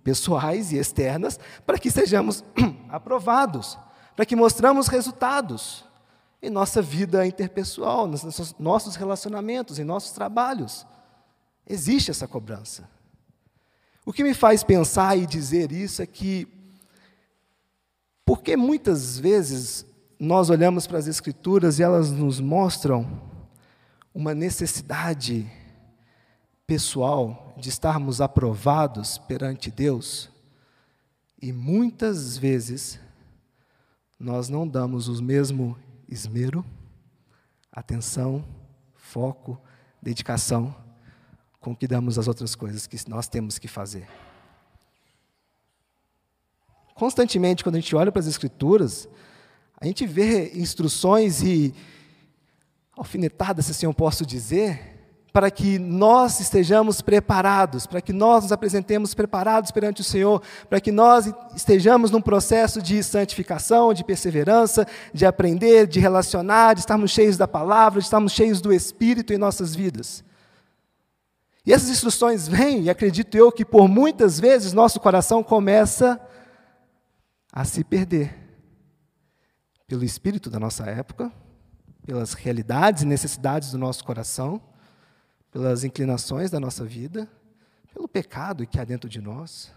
pessoais 0.03 0.71
e 0.71 0.77
externas 0.77 1.39
para 1.65 1.79
que 1.79 1.89
sejamos 1.89 2.43
aprovados, 2.89 3.75
para 4.19 4.25
que 4.25 4.35
mostramos 4.35 4.89
resultados 4.89 5.85
em 6.41 6.49
nossa 6.49 6.81
vida 6.81 7.25
interpessoal, 7.25 8.05
nos 8.05 8.53
nossos 8.59 8.95
relacionamentos, 8.97 9.79
em 9.79 9.85
nossos 9.85 10.11
trabalhos. 10.11 10.85
Existe 11.65 12.11
essa 12.11 12.27
cobrança. 12.27 12.83
O 14.05 14.11
que 14.11 14.21
me 14.21 14.33
faz 14.33 14.61
pensar 14.61 15.17
e 15.17 15.25
dizer 15.25 15.71
isso 15.71 16.01
é 16.01 16.05
que, 16.05 16.45
porque 18.25 18.57
muitas 18.57 19.17
vezes 19.17 19.85
nós 20.19 20.49
olhamos 20.49 20.85
para 20.85 20.97
as 20.97 21.07
Escrituras 21.07 21.79
e 21.79 21.83
elas 21.83 22.11
nos 22.11 22.41
mostram 22.41 23.21
uma 24.13 24.35
necessidade 24.35 25.49
pessoal 26.67 27.53
de 27.57 27.69
estarmos 27.69 28.19
aprovados 28.19 29.17
perante 29.17 29.71
Deus, 29.71 30.29
e 31.41 31.53
muitas 31.53 32.37
vezes 32.37 32.99
nós 34.19 34.49
não 34.49 34.67
damos 34.67 35.07
o 35.07 35.23
mesmo 35.23 35.77
esmero, 36.07 36.65
atenção, 37.71 38.43
foco, 38.93 39.59
dedicação 40.01 40.75
com 41.59 41.75
que 41.75 41.87
damos 41.87 42.19
as 42.19 42.27
outras 42.27 42.53
coisas 42.55 42.85
que 42.85 42.97
nós 43.09 43.27
temos 43.27 43.57
que 43.57 43.67
fazer. 43.67 44.07
Constantemente, 46.93 47.63
quando 47.63 47.75
a 47.75 47.79
gente 47.79 47.95
olha 47.95 48.11
para 48.11 48.19
as 48.19 48.27
Escrituras, 48.27 49.07
a 49.79 49.85
gente 49.85 50.05
vê 50.05 50.51
instruções 50.59 51.41
e 51.41 51.73
alfinetadas, 52.91 53.65
se 53.65 53.71
assim 53.71 53.85
eu 53.85 53.93
posso 53.93 54.25
dizer, 54.25 54.98
para 55.31 55.51
que 55.51 55.77
nós 55.77 56.39
estejamos 56.39 57.01
preparados, 57.01 57.85
para 57.85 58.01
que 58.01 58.11
nós 58.11 58.43
nos 58.43 58.51
apresentemos 58.51 59.13
preparados 59.13 59.71
perante 59.71 60.01
o 60.01 60.03
Senhor, 60.03 60.41
para 60.69 60.81
que 60.81 60.91
nós 60.91 61.31
estejamos 61.55 62.09
num 62.09 62.21
processo 62.21 62.81
de 62.81 63.03
santificação, 63.03 63.93
de 63.93 64.03
perseverança, 64.03 64.87
de 65.13 65.25
aprender, 65.25 65.87
de 65.87 65.99
relacionar, 65.99 66.73
de 66.73 66.79
estarmos 66.81 67.11
cheios 67.11 67.37
da 67.37 67.47
palavra, 67.47 67.99
de 67.99 68.05
estarmos 68.05 68.33
cheios 68.33 68.59
do 68.59 68.73
Espírito 68.73 69.31
em 69.31 69.37
nossas 69.37 69.75
vidas. 69.75 70.23
E 71.65 71.73
essas 71.73 71.89
instruções 71.89 72.47
vêm, 72.47 72.83
e 72.83 72.89
acredito 72.89 73.37
eu 73.37 73.51
que 73.51 73.63
por 73.63 73.87
muitas 73.87 74.39
vezes 74.39 74.73
nosso 74.73 74.99
coração 74.99 75.43
começa 75.43 76.19
a 77.51 77.63
se 77.63 77.83
perder 77.83 78.35
pelo 79.87 80.03
espírito 80.03 80.49
da 80.49 80.59
nossa 80.59 80.85
época, 80.85 81.31
pelas 82.05 82.33
realidades 82.33 83.03
e 83.03 83.07
necessidades 83.07 83.71
do 83.71 83.77
nosso 83.77 84.03
coração, 84.03 84.61
pelas 85.51 85.83
inclinações 85.83 86.51
da 86.51 86.59
nossa 86.59 86.85
vida, 86.85 87.29
pelo 87.93 88.07
pecado 88.07 88.65
que 88.67 88.79
há 88.79 88.83
dentro 88.83 89.09
de 89.09 89.21
nós. 89.21 89.71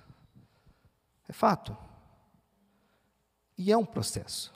É 1.28 1.32
fato. 1.32 1.76
E 3.56 3.72
é 3.72 3.76
um 3.76 3.85
processo. 3.85 4.52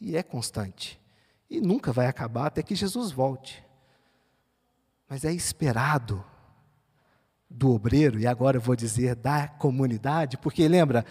E 0.00 0.16
é 0.16 0.22
constante. 0.22 1.00
E 1.50 1.60
nunca 1.60 1.92
vai 1.92 2.06
acabar 2.06 2.46
até 2.46 2.62
que 2.62 2.74
Jesus 2.74 3.10
volte. 3.10 3.64
Mas 5.08 5.24
é 5.24 5.32
esperado 5.32 6.24
do 7.50 7.72
obreiro, 7.72 8.18
e 8.20 8.26
agora 8.26 8.58
eu 8.58 8.60
vou 8.60 8.76
dizer 8.76 9.14
da 9.14 9.48
comunidade, 9.48 10.36
porque 10.36 10.68
lembra, 10.68 11.04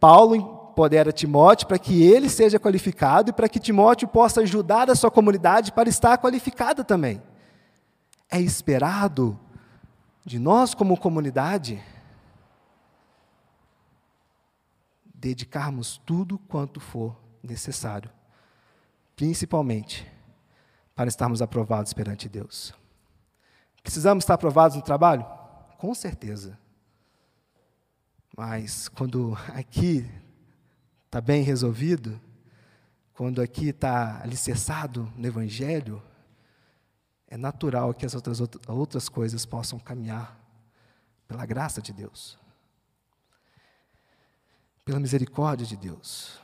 Paulo 0.00 0.34
empodera 0.34 1.12
Timóteo 1.12 1.68
para 1.68 1.78
que 1.78 2.02
ele 2.02 2.30
seja 2.30 2.58
qualificado 2.58 3.28
e 3.28 3.32
para 3.32 3.48
que 3.48 3.60
Timóteo 3.60 4.08
possa 4.08 4.40
ajudar 4.40 4.90
a 4.90 4.94
sua 4.94 5.10
comunidade 5.10 5.70
para 5.70 5.88
estar 5.88 6.16
qualificada 6.16 6.82
também. 6.82 7.22
É 8.34 8.40
esperado 8.40 9.38
de 10.24 10.38
nós, 10.38 10.72
como 10.72 10.96
comunidade, 10.96 11.84
dedicarmos 15.14 16.00
tudo 16.06 16.38
quanto 16.38 16.80
for 16.80 17.14
necessário, 17.42 18.10
principalmente 19.14 20.10
para 20.94 21.10
estarmos 21.10 21.42
aprovados 21.42 21.92
perante 21.92 22.26
Deus. 22.26 22.74
Precisamos 23.82 24.24
estar 24.24 24.32
aprovados 24.32 24.78
no 24.78 24.82
trabalho? 24.82 25.26
Com 25.76 25.94
certeza. 25.94 26.58
Mas 28.34 28.88
quando 28.88 29.36
aqui 29.52 30.10
está 31.04 31.20
bem 31.20 31.42
resolvido, 31.42 32.18
quando 33.12 33.42
aqui 33.42 33.68
está 33.68 34.22
alicerçado 34.22 35.12
no 35.18 35.26
Evangelho, 35.26 36.02
é 37.32 37.36
natural 37.38 37.94
que 37.94 38.04
as 38.04 38.14
outras, 38.14 38.42
outras 38.68 39.08
coisas 39.08 39.46
possam 39.46 39.78
caminhar 39.78 40.38
pela 41.26 41.46
graça 41.46 41.80
de 41.80 41.90
Deus, 41.90 42.38
pela 44.84 45.00
misericórdia 45.00 45.66
de 45.66 45.74
Deus. 45.74 46.38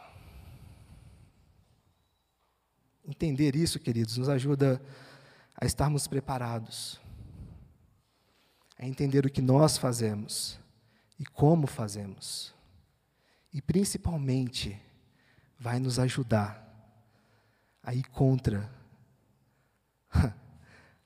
Entender 3.05 3.55
isso, 3.55 3.79
queridos, 3.79 4.16
nos 4.16 4.31
ajuda 4.31 4.81
a 5.55 5.66
estarmos 5.66 6.07
preparados, 6.07 6.98
a 8.79 8.87
entender 8.87 9.27
o 9.27 9.31
que 9.31 9.42
nós 9.42 9.77
fazemos 9.77 10.59
e 11.18 11.27
como 11.27 11.66
fazemos 11.66 12.55
e 13.53 13.61
principalmente 13.61 14.81
vai 15.59 15.79
nos 15.79 15.98
ajudar 15.98 16.66
a 17.83 17.92
ir 17.92 18.09
contra 18.09 18.72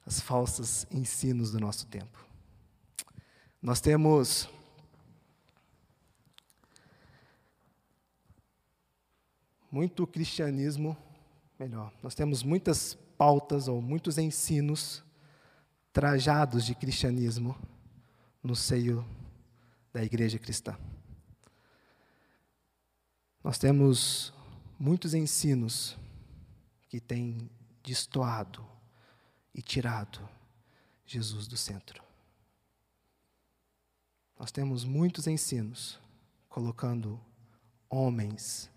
as 0.07 0.21
falsas 0.21 0.87
ensinos 0.91 1.53
do 1.53 1.61
nosso 1.61 1.87
tempo. 1.87 2.27
Nós 3.61 3.81
temos 3.81 4.49
muito 9.71 10.07
cristianismo, 10.07 10.97
melhor, 11.59 11.93
nós 12.03 12.15
temos 12.15 12.43
muitas 12.43 12.95
pautas 13.17 13.69
ou 13.69 13.81
muitos 13.81 14.19
ensinos 14.19 15.05
trajados 15.93 16.65
de 16.65 16.75
cristianismo 16.75 17.57
no 18.43 18.57
seio 18.57 19.07
da 19.93 20.03
igreja 20.03 20.39
cristã. 20.39 20.77
Nós 23.45 23.59
temos 23.59 24.33
muitos 24.79 25.15
ensinos 25.15 25.97
que 26.89 27.01
têm 27.01 27.49
destoado 27.83 28.72
e 29.55 29.61
tirado 29.61 30.29
Jesus 31.07 31.47
do 31.47 31.57
centro. 31.57 32.03
Nós 34.39 34.51
temos 34.51 34.85
muitos 34.85 35.27
ensinos 35.27 36.01
colocando 36.49 37.21
homens 37.89 38.71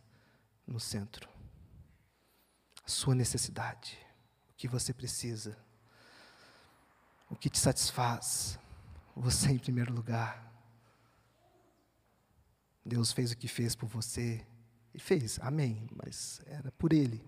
no 0.67 0.79
centro. 0.79 1.29
A 2.83 2.89
sua 2.89 3.15
necessidade, 3.15 3.97
o 4.49 4.53
que 4.53 4.67
você 4.67 4.93
precisa, 4.93 5.57
o 7.29 7.35
que 7.35 7.49
te 7.49 7.57
satisfaz, 7.57 8.59
você 9.15 9.51
em 9.51 9.57
primeiro 9.57 9.93
lugar. 9.93 10.53
Deus 12.85 13.11
fez 13.11 13.31
o 13.31 13.37
que 13.37 13.47
fez 13.47 13.75
por 13.75 13.87
você, 13.87 14.45
e 14.95 14.99
fez, 14.99 15.37
amém, 15.41 15.89
mas 15.93 16.41
era 16.45 16.71
por 16.71 16.93
ele. 16.93 17.21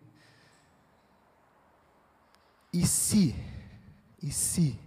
E 2.78 2.86
se, 2.86 3.36
e 4.22 4.32
se 4.32 4.80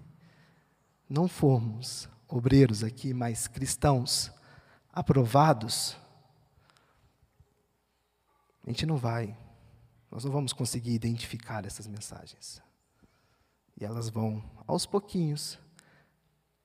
não 1.09 1.26
formos 1.26 2.09
obreiros 2.29 2.85
aqui, 2.85 3.12
mas 3.12 3.48
cristãos 3.48 4.31
aprovados, 4.92 5.96
a 8.64 8.70
gente 8.70 8.87
não 8.87 8.96
vai, 8.96 9.37
nós 10.09 10.24
não 10.24 10.31
vamos 10.31 10.53
conseguir 10.53 10.92
identificar 10.92 11.66
essas 11.66 11.88
mensagens. 11.88 12.62
E 13.76 13.85
elas 13.85 14.09
vão, 14.09 14.40
aos 14.68 14.87
pouquinhos, 14.87 15.59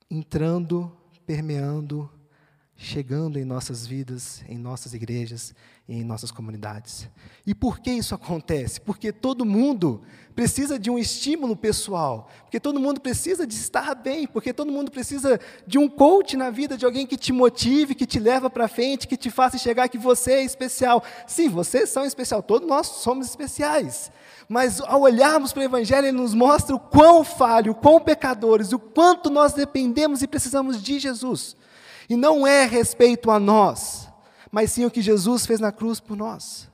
entrando, 0.08 0.96
permeando, 1.26 2.08
chegando 2.78 3.40
em 3.40 3.46
nossas 3.46 3.88
vidas, 3.88 4.44
em 4.50 4.58
nossas 4.58 4.94
igrejas 4.94 5.56
e 5.88 5.96
em 5.96 6.04
nossas 6.04 6.30
comunidades. 6.30 7.08
E 7.48 7.56
por 7.56 7.80
que 7.80 7.90
isso 7.90 8.14
acontece? 8.14 8.82
Porque 8.82 9.14
todo 9.14 9.46
mundo 9.46 10.02
precisa 10.36 10.78
de 10.78 10.90
um 10.90 11.00
estímulo 11.00 11.56
pessoal, 11.56 12.30
porque 12.44 12.60
todo 12.60 12.80
mundo 12.80 13.00
precisa 13.00 13.48
de 13.48 13.56
estar 13.56 13.96
bem, 13.96 14.28
porque 14.28 14.52
todo 14.52 14.74
mundo 14.74 14.92
precisa 14.92 15.40
de 15.66 15.78
um 15.78 15.88
coach 15.88 16.36
na 16.36 16.50
vida, 16.50 16.78
de 16.78 16.86
alguém 16.86 17.08
que 17.08 17.16
te 17.16 17.32
motive, 17.32 17.96
que 17.96 18.06
te 18.06 18.20
leva 18.20 18.50
para 18.50 18.68
frente, 18.68 19.08
que 19.08 19.16
te 19.16 19.32
faça 19.32 19.58
chegar 19.58 19.88
que 19.88 19.98
você 19.98 20.34
é 20.34 20.44
especial. 20.44 21.02
Sim, 21.26 21.48
vocês 21.48 21.90
são 21.90 22.04
especial, 22.04 22.44
todos 22.44 22.68
nós 22.68 22.88
somos 22.88 23.26
especiais. 23.28 24.12
Mas 24.50 24.82
ao 24.82 25.02
olharmos 25.02 25.54
para 25.54 25.62
o 25.62 25.64
Evangelho, 25.66 26.08
ele 26.08 26.18
nos 26.18 26.34
mostra 26.34 26.76
o 26.76 26.80
quão 26.80 27.24
falho, 27.24 27.72
o 27.72 27.76
quão 27.76 28.02
pecadores, 28.02 28.74
o 28.74 28.80
quanto 28.80 29.30
nós 29.30 29.54
dependemos 29.54 30.22
e 30.22 30.28
precisamos 30.28 30.84
de 30.84 31.00
Jesus. 31.00 31.56
E 32.10 32.16
não 32.16 32.46
é 32.46 32.66
respeito 32.66 33.32
a 33.32 33.40
nós, 33.40 34.10
mas 34.52 34.72
sim 34.72 34.86
o 34.86 34.92
que 34.92 35.02
Jesus 35.02 35.46
fez 35.46 35.60
na 35.60 35.72
cruz 35.72 36.00
por 36.00 36.16
nós. 36.16 36.70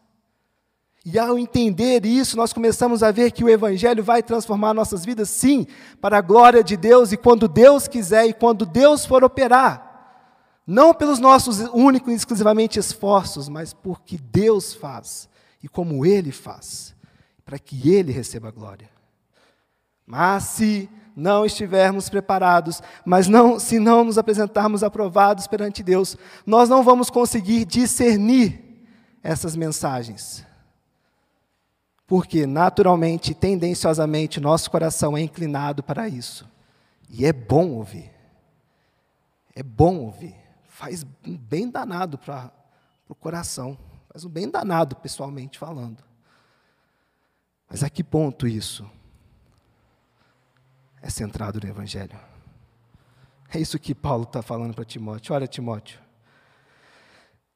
E 1.03 1.17
ao 1.17 1.37
entender 1.37 2.05
isso, 2.05 2.37
nós 2.37 2.53
começamos 2.53 3.01
a 3.01 3.09
ver 3.09 3.31
que 3.31 3.43
o 3.43 3.49
Evangelho 3.49 4.03
vai 4.03 4.21
transformar 4.21 4.73
nossas 4.73 5.03
vidas, 5.03 5.29
sim, 5.29 5.65
para 5.99 6.19
a 6.19 6.21
glória 6.21 6.63
de 6.63 6.77
Deus 6.77 7.11
e 7.11 7.17
quando 7.17 7.47
Deus 7.47 7.87
quiser 7.87 8.27
e 8.27 8.33
quando 8.33 8.65
Deus 8.67 9.05
for 9.05 9.23
operar. 9.23 9.89
Não 10.65 10.93
pelos 10.93 11.17
nossos 11.17 11.59
únicos 11.73 12.13
e 12.13 12.15
exclusivamente 12.15 12.77
esforços, 12.77 13.49
mas 13.49 13.73
porque 13.73 14.17
Deus 14.17 14.75
faz 14.75 15.27
e 15.63 15.67
como 15.67 16.05
Ele 16.05 16.31
faz, 16.31 16.95
para 17.43 17.57
que 17.57 17.89
Ele 17.89 18.11
receba 18.11 18.49
a 18.49 18.51
glória. 18.51 18.89
Mas 20.05 20.43
se 20.43 20.89
não 21.15 21.45
estivermos 21.45 22.09
preparados, 22.09 22.81
mas 23.05 23.27
não, 23.27 23.59
se 23.59 23.79
não 23.79 24.03
nos 24.03 24.17
apresentarmos 24.17 24.83
aprovados 24.83 25.47
perante 25.47 25.83
Deus, 25.83 26.17
nós 26.45 26.69
não 26.69 26.83
vamos 26.83 27.09
conseguir 27.09 27.65
discernir 27.65 28.85
essas 29.23 29.55
mensagens. 29.55 30.45
Porque, 32.07 32.45
naturalmente, 32.45 33.33
tendenciosamente, 33.33 34.39
nosso 34.39 34.69
coração 34.69 35.17
é 35.17 35.21
inclinado 35.21 35.81
para 35.81 36.09
isso. 36.09 36.49
E 37.09 37.25
é 37.25 37.31
bom 37.31 37.69
ouvir. 37.69 38.11
É 39.55 39.63
bom 39.63 39.97
ouvir. 39.97 40.35
Faz 40.65 41.05
um 41.25 41.37
bem 41.37 41.69
danado 41.69 42.17
para 42.17 42.51
o 43.07 43.15
coração. 43.15 43.77
Faz 44.11 44.25
um 44.25 44.29
bem 44.29 44.49
danado, 44.49 44.95
pessoalmente 44.97 45.57
falando. 45.57 46.03
Mas 47.69 47.83
a 47.83 47.89
que 47.89 48.03
ponto 48.03 48.45
isso? 48.45 48.89
É 51.01 51.09
centrado 51.09 51.59
no 51.61 51.69
Evangelho. 51.69 52.17
É 53.53 53.59
isso 53.59 53.79
que 53.79 53.93
Paulo 53.93 54.23
está 54.23 54.41
falando 54.41 54.73
para 54.73 54.85
Timóteo. 54.85 55.33
Olha, 55.33 55.47
Timóteo, 55.47 55.99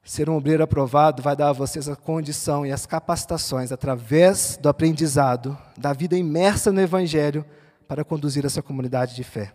ser 0.02 0.28
um 0.28 0.36
obreiro 0.36 0.62
aprovado 0.62 1.22
vai 1.22 1.34
dar 1.34 1.48
a 1.48 1.52
vocês 1.52 1.88
a 1.88 1.96
condição 1.96 2.66
e 2.66 2.72
as 2.72 2.86
capacitações 2.86 3.72
através 3.72 4.56
do 4.56 4.68
aprendizado, 4.68 5.56
da 5.76 5.92
vida 5.92 6.16
imersa 6.16 6.70
no 6.70 6.80
Evangelho, 6.80 7.44
para 7.88 8.04
conduzir 8.04 8.44
essa 8.44 8.62
comunidade 8.62 9.14
de 9.14 9.24
fé. 9.24 9.54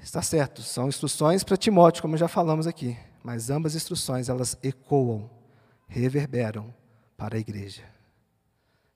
Está 0.00 0.20
certo, 0.20 0.62
são 0.62 0.88
instruções 0.88 1.44
para 1.44 1.56
Timóteo, 1.56 2.02
como 2.02 2.16
já 2.16 2.26
falamos 2.26 2.66
aqui, 2.66 2.96
mas 3.22 3.50
ambas 3.50 3.76
instruções 3.76 4.28
elas 4.28 4.58
ecoam, 4.62 5.30
reverberam 5.86 6.74
para 7.16 7.36
a 7.36 7.40
igreja. 7.40 7.84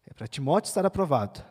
É 0.08 0.12
para 0.14 0.26
Timóteo 0.26 0.68
estar 0.68 0.84
aprovado, 0.84 1.44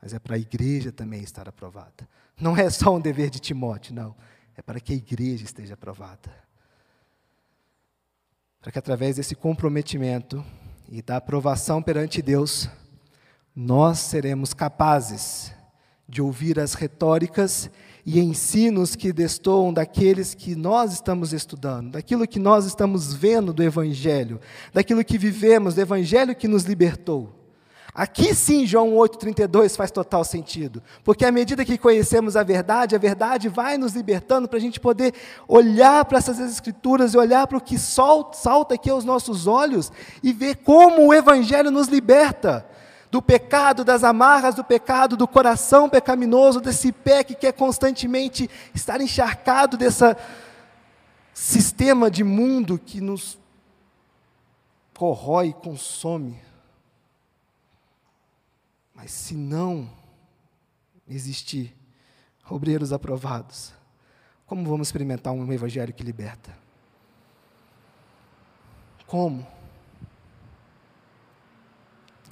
mas 0.00 0.14
é 0.14 0.18
para 0.18 0.36
a 0.36 0.38
igreja 0.38 0.92
também 0.92 1.22
estar 1.22 1.48
aprovada. 1.48 2.08
Não 2.40 2.56
é 2.56 2.70
só 2.70 2.94
um 2.94 3.00
dever 3.00 3.30
de 3.30 3.40
Timóteo, 3.40 3.94
não. 3.94 4.14
É 4.56 4.62
para 4.62 4.80
que 4.80 4.92
a 4.92 4.96
igreja 4.96 5.44
esteja 5.44 5.74
aprovada. 5.74 6.32
Para 8.60 8.72
que 8.72 8.78
através 8.78 9.16
desse 9.16 9.34
comprometimento 9.34 10.44
e 10.88 11.02
da 11.02 11.16
aprovação 11.16 11.82
perante 11.82 12.22
Deus, 12.22 12.68
nós 13.54 13.98
seremos 13.98 14.54
capazes 14.54 15.52
de 16.08 16.22
ouvir 16.22 16.58
as 16.58 16.74
retóricas 16.74 17.70
e 18.06 18.18
ensinos 18.20 18.96
que 18.96 19.12
destoam 19.12 19.72
daqueles 19.72 20.32
que 20.32 20.54
nós 20.54 20.94
estamos 20.94 21.32
estudando, 21.32 21.92
daquilo 21.92 22.26
que 22.26 22.38
nós 22.38 22.64
estamos 22.64 23.12
vendo 23.12 23.52
do 23.52 23.62
Evangelho, 23.62 24.40
daquilo 24.72 25.04
que 25.04 25.18
vivemos, 25.18 25.74
do 25.74 25.80
Evangelho 25.82 26.34
que 26.34 26.48
nos 26.48 26.64
libertou. 26.64 27.37
Aqui 27.98 28.32
sim, 28.32 28.64
João 28.64 28.92
8,32 28.92 29.74
faz 29.74 29.90
total 29.90 30.22
sentido, 30.22 30.80
porque 31.02 31.24
à 31.24 31.32
medida 31.32 31.64
que 31.64 31.76
conhecemos 31.76 32.36
a 32.36 32.44
verdade, 32.44 32.94
a 32.94 32.98
verdade 32.98 33.48
vai 33.48 33.76
nos 33.76 33.94
libertando 33.94 34.46
para 34.46 34.56
a 34.56 34.60
gente 34.60 34.78
poder 34.78 35.12
olhar 35.48 36.04
para 36.04 36.18
essas 36.18 36.38
Escrituras 36.38 37.12
e 37.12 37.18
olhar 37.18 37.48
para 37.48 37.58
o 37.58 37.60
que 37.60 37.76
salta 37.76 38.76
aqui 38.76 38.88
aos 38.88 39.04
nossos 39.04 39.48
olhos 39.48 39.90
e 40.22 40.32
ver 40.32 40.58
como 40.58 41.08
o 41.08 41.12
Evangelho 41.12 41.72
nos 41.72 41.88
liberta 41.88 42.64
do 43.10 43.20
pecado, 43.20 43.82
das 43.84 44.04
amarras 44.04 44.54
do 44.54 44.62
pecado, 44.62 45.16
do 45.16 45.26
coração 45.26 45.88
pecaminoso, 45.88 46.60
desse 46.60 46.92
pé 46.92 47.24
que 47.24 47.34
quer 47.34 47.50
constantemente 47.50 48.48
estar 48.72 49.00
encharcado 49.00 49.76
desse 49.76 50.04
sistema 51.34 52.08
de 52.08 52.22
mundo 52.22 52.78
que 52.78 53.00
nos 53.00 53.36
corrói, 54.94 55.52
consome. 55.52 56.46
Mas 58.98 59.12
se 59.12 59.36
não 59.36 59.88
existir 61.06 61.72
obreiros 62.50 62.92
aprovados, 62.92 63.72
como 64.44 64.68
vamos 64.68 64.88
experimentar 64.88 65.32
um 65.32 65.52
evangelho 65.52 65.94
que 65.94 66.02
liberta? 66.02 66.58
Como? 69.06 69.46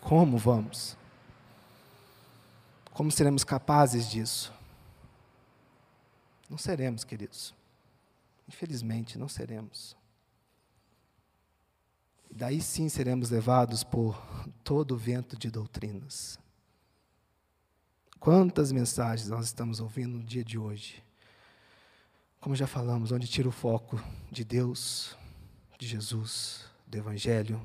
Como 0.01 0.37
vamos? 0.37 0.97
Como 2.93 3.13
seremos 3.13 3.45
capazes 3.45 4.11
disso? 4.11 4.53
Não 6.51 6.59
seremos, 6.59 7.05
queridos. 7.05 7.55
Infelizmente, 8.49 9.17
não 9.17 9.29
seremos. 9.29 9.97
Daí 12.29 12.61
sim 12.61 12.89
seremos 12.89 13.31
levados 13.31 13.85
por 13.85 14.21
todo 14.65 14.97
o 14.97 14.99
vento 14.99 15.39
de 15.39 15.49
doutrinas. 15.49 16.45
Quantas 18.27 18.73
mensagens 18.73 19.29
nós 19.29 19.47
estamos 19.47 19.79
ouvindo 19.79 20.19
no 20.19 20.25
dia 20.25 20.43
de 20.43 20.59
hoje? 20.59 21.01
Como 22.41 22.57
já 22.57 22.67
falamos, 22.67 23.13
onde 23.13 23.29
tira 23.29 23.49
o 23.49 23.53
foco 23.53 24.03
de 24.33 24.43
Deus, 24.43 25.17
de 25.79 25.87
Jesus, 25.87 26.65
do 26.89 26.99
Evangelho, 26.99 27.65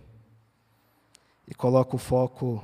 e 1.47 1.56
coloco 1.56 1.95
o 1.95 2.00
foco 2.00 2.63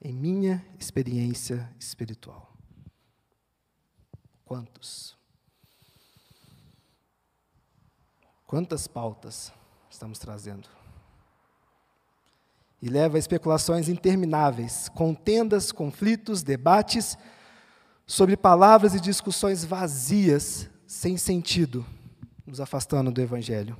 em 0.00 0.12
minha 0.12 0.66
experiência 0.80 1.72
espiritual. 1.78 2.52
Quantos? 4.44 5.16
Quantas 8.48 8.88
pautas 8.88 9.52
estamos 9.88 10.18
trazendo? 10.18 10.81
E 12.82 12.88
leva 12.88 13.16
a 13.16 13.18
especulações 13.18 13.88
intermináveis, 13.88 14.88
contendas, 14.88 15.70
conflitos, 15.70 16.42
debates 16.42 17.16
sobre 18.04 18.36
palavras 18.36 18.94
e 18.94 19.00
discussões 19.00 19.64
vazias, 19.64 20.68
sem 20.86 21.16
sentido, 21.16 21.86
nos 22.44 22.60
afastando 22.60 23.12
do 23.12 23.22
Evangelho. 23.22 23.76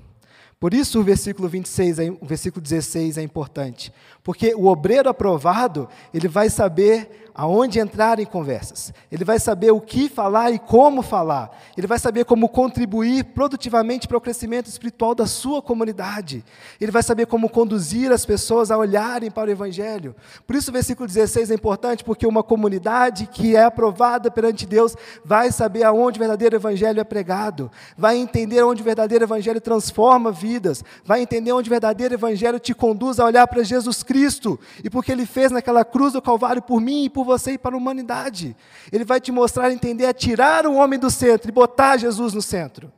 Por 0.63 0.73
isso 0.73 1.01
o 1.01 1.03
versículo 1.03 1.49
26, 1.49 1.99
é, 1.99 2.11
o 2.13 2.25
versículo 2.25 2.63
16 2.63 3.19
é 3.19 3.23
importante, 3.23 3.93
porque 4.23 4.55
o 4.55 4.67
obreiro 4.67 5.09
aprovado, 5.09 5.89
ele 6.15 6.29
vai 6.29 6.49
saber 6.49 7.22
aonde 7.35 7.79
entrar 7.79 8.19
em 8.19 8.27
conversas. 8.27 8.93
Ele 9.11 9.25
vai 9.25 9.39
saber 9.39 9.71
o 9.71 9.81
que 9.81 10.09
falar 10.09 10.51
e 10.51 10.59
como 10.59 11.03
falar. 11.03 11.51
Ele 11.77 11.87
vai 11.87 11.99
saber 11.99 12.25
como 12.25 12.49
contribuir 12.49 13.25
produtivamente 13.25 14.07
para 14.07 14.17
o 14.17 14.21
crescimento 14.21 14.67
espiritual 14.67 15.15
da 15.15 15.27
sua 15.27 15.63
comunidade. 15.63 16.45
Ele 16.81 16.93
vai 16.93 17.03
saber 17.03 17.27
como 17.27 17.49
conduzir 17.49 18.13
as 18.13 18.27
pessoas 18.27 18.71
a 18.71 18.77
olharem 18.77 19.31
para 19.31 19.49
o 19.49 19.53
Evangelho. 19.53 20.15
Por 20.47 20.57
isso 20.57 20.71
o 20.71 20.73
versículo 20.73 21.07
16 21.07 21.51
é 21.51 21.55
importante, 21.55 22.05
porque 22.05 22.27
uma 22.27 22.43
comunidade 22.43 23.27
que 23.27 23.57
é 23.57 23.65
aprovada 23.65 24.31
perante 24.31 24.67
Deus 24.67 24.95
vai 25.25 25.51
saber 25.51 25.85
aonde 25.85 26.19
o 26.19 26.21
verdadeiro 26.21 26.57
Evangelho 26.57 27.01
é 27.01 27.05
pregado, 27.05 27.71
vai 27.97 28.17
entender 28.17 28.63
onde 28.63 28.83
o 28.83 28.85
verdadeiro 28.85 29.25
Evangelho 29.25 29.61
transforma 29.61 30.31
vidas, 30.31 30.85
vai 31.05 31.23
entender 31.23 31.53
onde 31.53 31.69
o 31.69 31.71
verdadeiro 31.71 32.15
Evangelho 32.15 32.59
te 32.59 32.75
conduz 32.75 33.19
a 33.19 33.25
olhar 33.25 33.47
para 33.47 33.63
Jesus 33.63 34.03
Cristo 34.03 34.59
e 34.83 34.91
porque 34.91 35.13
Ele 35.13 35.27
fez 35.27 35.51
naquela 35.51 35.85
cruz 35.85 36.13
do 36.13 36.23
Calvário 36.23 36.63
por 36.63 36.81
mim 36.81 37.05
e 37.05 37.11
por 37.11 37.22
por 37.23 37.39
você 37.39 37.53
e 37.53 37.59
para 37.59 37.75
a 37.75 37.79
humanidade. 37.79 38.57
Ele 38.91 39.05
vai 39.05 39.21
te 39.21 39.31
mostrar 39.31 39.71
entender 39.71 40.07
a 40.07 40.13
tirar 40.13 40.67
o 40.67 40.75
homem 40.75 40.99
do 40.99 41.11
centro 41.11 41.49
e 41.49 41.53
botar 41.53 41.97
Jesus 41.97 42.35
no 42.35 42.43
centro. 42.43 42.93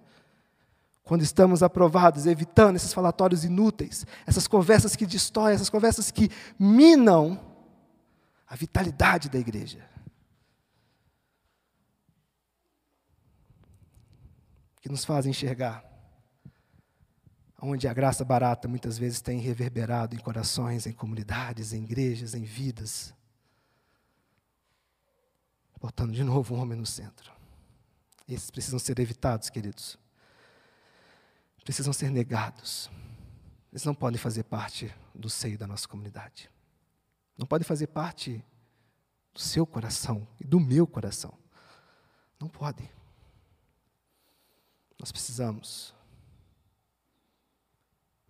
Quando 1.05 1.23
estamos 1.23 1.63
aprovados, 1.63 2.27
evitando 2.27 2.77
esses 2.77 2.95
falatórios 2.95 3.45
inúteis, 3.45 4.07
essas 4.27 4.47
conversas 4.47 4.97
que 4.97 5.05
destroem, 5.05 5.55
essas 5.55 5.69
conversas 5.69 6.11
que 6.11 6.31
minam 6.59 7.39
a 8.49 8.57
vitalidade 8.57 9.29
da 9.29 9.39
igreja. 9.39 9.87
Que 14.81 14.89
nos 14.89 15.05
fazem 15.05 15.31
enxergar 15.31 15.85
onde 17.61 17.89
a 17.89 17.95
graça 17.95 18.25
barata 18.25 18.69
muitas 18.69 18.99
vezes 18.99 19.23
tem 19.23 19.39
reverberado 19.39 20.15
em 20.15 20.19
corações, 20.19 20.87
em 20.87 20.93
comunidades, 20.93 21.73
em 21.73 21.83
igrejas, 21.83 22.35
em 22.35 22.45
vidas 22.45 23.15
botando 25.85 26.13
de 26.13 26.25
novo 26.25 26.55
um 26.55 26.61
homem 26.61 26.79
no 26.79 26.87
centro. 26.87 27.31
Esses 28.27 28.51
precisam 28.51 28.79
ser 28.79 28.99
evitados, 28.99 29.51
queridos. 29.51 29.99
Precisam 31.63 31.93
ser 31.93 32.09
negados. 32.09 32.91
Eles 33.71 33.85
não 33.85 33.95
podem 33.95 34.19
fazer 34.19 34.45
parte 34.45 34.95
do 35.15 35.29
seio 35.29 35.59
da 35.59 35.67
nossa 35.67 35.87
comunidade. 35.87 36.51
Não 37.37 37.47
podem 37.47 37.67
fazer 37.67 37.89
parte 37.89 38.43
do 39.35 39.41
seu 39.41 39.67
coração 39.67 40.27
e 40.41 40.47
do 40.47 40.59
meu 40.59 40.87
coração. 40.87 41.35
Não 42.41 42.49
podem. 42.49 42.91
Nós 44.99 45.13
precisamos. 45.13 45.95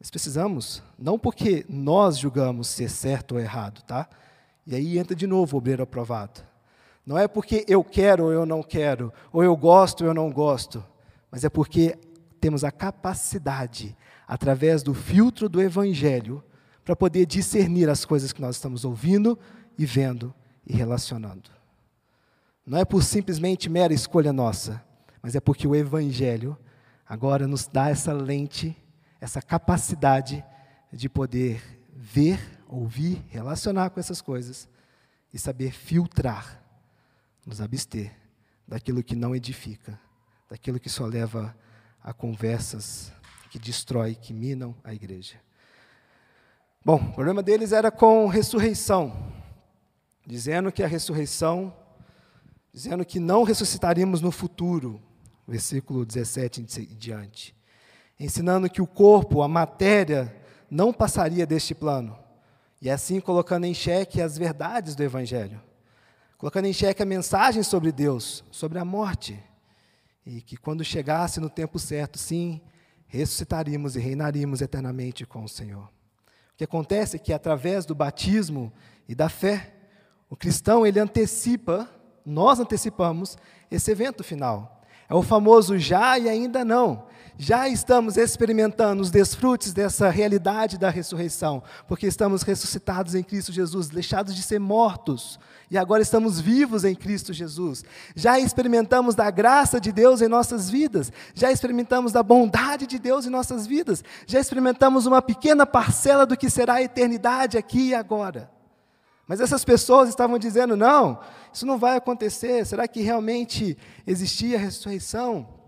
Nós 0.01 0.11
precisamos, 0.11 0.83
não 0.99 1.17
porque 1.21 1.65
nós 1.69 2.19
julgamos 2.19 2.67
ser 2.67 2.91
certo 2.91 3.37
ou 3.37 3.41
errado, 3.41 3.81
tá? 3.83 4.09
E 4.67 4.75
aí 4.75 4.99
entra 4.99 5.15
de 5.15 5.27
novo 5.27 5.57
o 5.57 5.59
obreiro 5.59 5.85
aprovado. 5.85 6.54
Não 7.07 7.19
é 7.19 7.29
porque 7.29 7.65
eu 7.69 7.85
quero 7.85 8.25
ou 8.25 8.33
eu 8.33 8.47
não 8.47 8.63
quero, 8.63 9.13
ou 9.33 9.45
eu 9.45 9.57
gosto 9.57 10.03
ou 10.03 10.07
eu 10.09 10.15
não 10.15 10.31
gosto, 10.31 10.83
mas 11.31 11.45
é 11.45 11.51
porque 11.51 11.99
temos 12.41 12.65
a 12.65 12.71
capacidade, 12.71 13.97
através 14.27 14.83
do 14.83 14.95
filtro 14.95 15.49
do 15.49 15.61
Evangelho, 15.61 16.43
para 16.85 16.97
poder 16.97 17.27
discernir 17.27 17.89
as 17.89 18.05
coisas 18.05 18.33
que 18.33 18.41
nós 18.41 18.57
estamos 18.57 18.85
ouvindo 18.85 19.39
e 19.77 19.85
vendo 19.85 20.35
e 20.67 20.75
relacionando. 20.75 21.51
Não 22.67 22.79
é 22.79 22.85
por 22.85 23.03
simplesmente 23.03 23.69
mera 23.69 23.93
escolha 23.93 24.33
nossa, 24.33 24.83
mas 25.23 25.35
é 25.35 25.41
porque 25.41 25.67
o 25.67 25.75
Evangelho 25.75 26.57
agora 27.07 27.47
nos 27.47 27.67
dá 27.67 27.91
essa 27.91 28.13
lente, 28.13 28.77
essa 29.21 29.43
capacidade 29.43 30.43
de 30.91 31.09
poder 31.09 31.63
ver, 31.95 32.41
ouvir, 32.67 33.23
relacionar 33.29 33.91
com 33.91 34.01
essas 34.01 34.23
coisas 34.23 34.69
e 35.33 35.39
saber 35.39 35.73
filtrar 35.73 36.64
nos 37.47 37.61
abster 37.61 38.13
daquilo 38.67 39.03
que 39.03 39.15
não 39.15 39.35
edifica, 39.35 39.99
daquilo 40.49 40.81
que 40.81 40.89
só 40.89 41.05
leva 41.05 41.55
a 42.03 42.13
conversas 42.13 43.13
que 43.51 43.59
destrói, 43.59 44.15
que 44.15 44.33
minam 44.33 44.75
a 44.83 44.95
igreja. 44.95 45.37
Bom, 46.85 46.97
o 46.97 47.13
problema 47.13 47.43
deles 47.43 47.73
era 47.73 47.91
com 47.91 48.27
ressurreição, 48.27 49.33
dizendo 50.27 50.73
que 50.73 50.83
a 50.83 50.87
ressurreição, 50.87 51.75
dizendo 52.73 53.05
que 53.05 53.21
não 53.21 53.43
ressuscitaríamos 53.43 54.21
no 54.21 54.31
futuro, 54.31 55.01
versículo 55.47 56.05
17 56.05 56.63
em 56.63 56.65
diante, 56.97 57.55
ensinando 58.19 58.69
que 58.69 58.83
o 58.83 58.87
corpo, 58.87 59.43
a 59.43 59.49
matéria, 59.49 60.35
não 60.71 60.93
passaria 60.93 61.47
deste 61.47 61.75
plano, 61.75 62.19
e 62.81 62.91
assim 62.91 63.21
colocando 63.21 63.65
em 63.65 63.75
xeque 63.75 64.21
as 64.21 64.37
verdades 64.37 64.95
do 64.95 65.03
Evangelho 65.03 65.61
colocando 66.39 66.67
em 66.67 66.73
xeque 66.73 67.03
a 67.03 67.07
mensagem 67.07 67.63
sobre 67.63 67.93
Deus, 67.93 68.45
sobre 68.51 68.79
a 68.79 68.85
morte, 68.85 69.43
e 70.27 70.41
que 70.41 70.57
quando 70.57 70.85
chegasse 70.85 71.41
no 71.41 71.51
tempo 71.51 71.79
certo, 71.79 72.19
sim, 72.19 72.61
ressuscitaríamos 73.07 73.97
e 73.97 74.01
reinaríamos 74.01 74.61
eternamente 74.61 75.27
com 75.27 75.45
o 75.45 75.49
Senhor. 75.49 75.85
O 75.85 76.57
que 76.57 76.65
acontece 76.65 77.17
é 77.17 77.19
que 77.19 77.33
através 77.33 77.85
do 77.85 77.95
batismo 77.95 78.73
e 79.09 79.15
da 79.15 79.29
fé, 79.29 79.75
o 80.31 80.37
cristão 80.37 80.87
ele 80.87 80.99
antecipa, 80.99 81.89
nós 82.25 82.59
antecipamos 82.59 83.37
esse 83.71 83.91
evento 83.91 84.25
final. 84.25 84.83
É 85.09 85.15
o 85.15 85.23
famoso 85.23 85.79
já 85.79 86.19
e 86.19 86.29
ainda 86.29 86.65
não. 86.65 87.07
Já 87.37 87.69
estamos 87.69 88.17
experimentando 88.17 89.03
os 89.03 89.11
desfrutes 89.11 89.73
dessa 89.73 90.09
realidade 90.09 90.79
da 90.79 90.89
ressurreição, 90.89 91.63
porque 91.89 92.07
estamos 92.07 92.43
ressuscitados 92.43 93.15
em 93.15 93.23
Cristo 93.23 93.53
Jesus, 93.53 93.89
deixados 93.89 94.35
de 94.35 94.43
ser 94.43 94.61
mortos, 94.61 95.39
e 95.71 95.77
agora 95.77 96.03
estamos 96.03 96.41
vivos 96.41 96.85
em 96.85 96.95
Cristo 96.95 97.33
Jesus. 97.33 97.85
Já 98.15 98.39
experimentamos 98.39 99.15
da 99.17 99.31
graça 99.31 99.81
de 99.81 99.91
Deus 99.91 100.23
em 100.23 100.29
nossas 100.29 100.71
vidas, 100.71 101.11
já 101.35 101.51
experimentamos 101.51 102.13
da 102.13 102.23
bondade 102.23 102.87
de 102.87 102.99
Deus 102.99 103.27
em 103.27 103.31
nossas 103.31 103.67
vidas, 103.67 104.05
já 104.27 104.39
experimentamos 104.39 105.05
uma 105.07 105.21
pequena 105.21 105.67
parcela 105.67 106.25
do 106.25 106.37
que 106.37 106.49
será 106.49 106.75
a 106.75 106.83
eternidade 106.83 107.59
aqui 107.59 107.89
e 107.89 107.95
agora. 107.95 108.51
Mas 109.27 109.41
essas 109.41 109.65
pessoas 109.65 110.09
estavam 110.09 110.39
dizendo: 110.39 110.77
não, 110.77 111.19
isso 111.53 111.67
não 111.67 111.79
vai 111.79 111.97
acontecer. 111.97 112.65
Será 112.67 112.87
que 112.87 113.01
realmente 113.01 113.77
existia 114.07 114.57
a 114.57 114.61
ressurreição? 114.61 115.64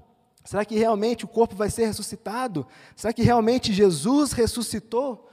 Será 0.47 0.65
que 0.65 0.77
realmente 0.77 1.25
o 1.25 1.29
corpo 1.29 1.55
vai 1.55 1.69
ser 1.69 1.87
ressuscitado? 1.87 2.67
Será 2.95 3.13
que 3.13 3.23
realmente 3.23 3.73
Jesus 3.73 4.33
ressuscitou? 4.33 5.29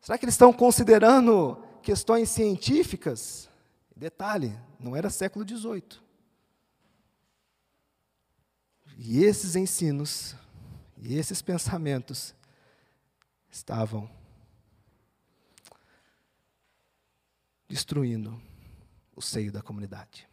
Será 0.00 0.18
que 0.18 0.24
eles 0.24 0.34
estão 0.34 0.52
considerando 0.52 1.62
questões 1.82 2.30
científicas? 2.30 3.48
Detalhe, 3.94 4.58
não 4.80 4.96
era 4.96 5.10
século 5.10 5.46
XVIII. 5.46 6.02
E 8.96 9.24
esses 9.24 9.54
ensinos, 9.54 10.34
e 10.98 11.16
esses 11.16 11.42
pensamentos 11.42 12.34
estavam 13.50 14.08
destruindo 17.68 18.40
o 19.14 19.20
seio 19.20 19.52
da 19.52 19.62
comunidade. 19.62 20.28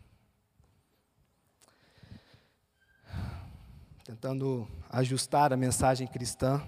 Tentando 4.12 4.67
ajustar 4.89 5.54
a 5.54 5.58
mensagem 5.58 6.06
cristã, 6.06 6.62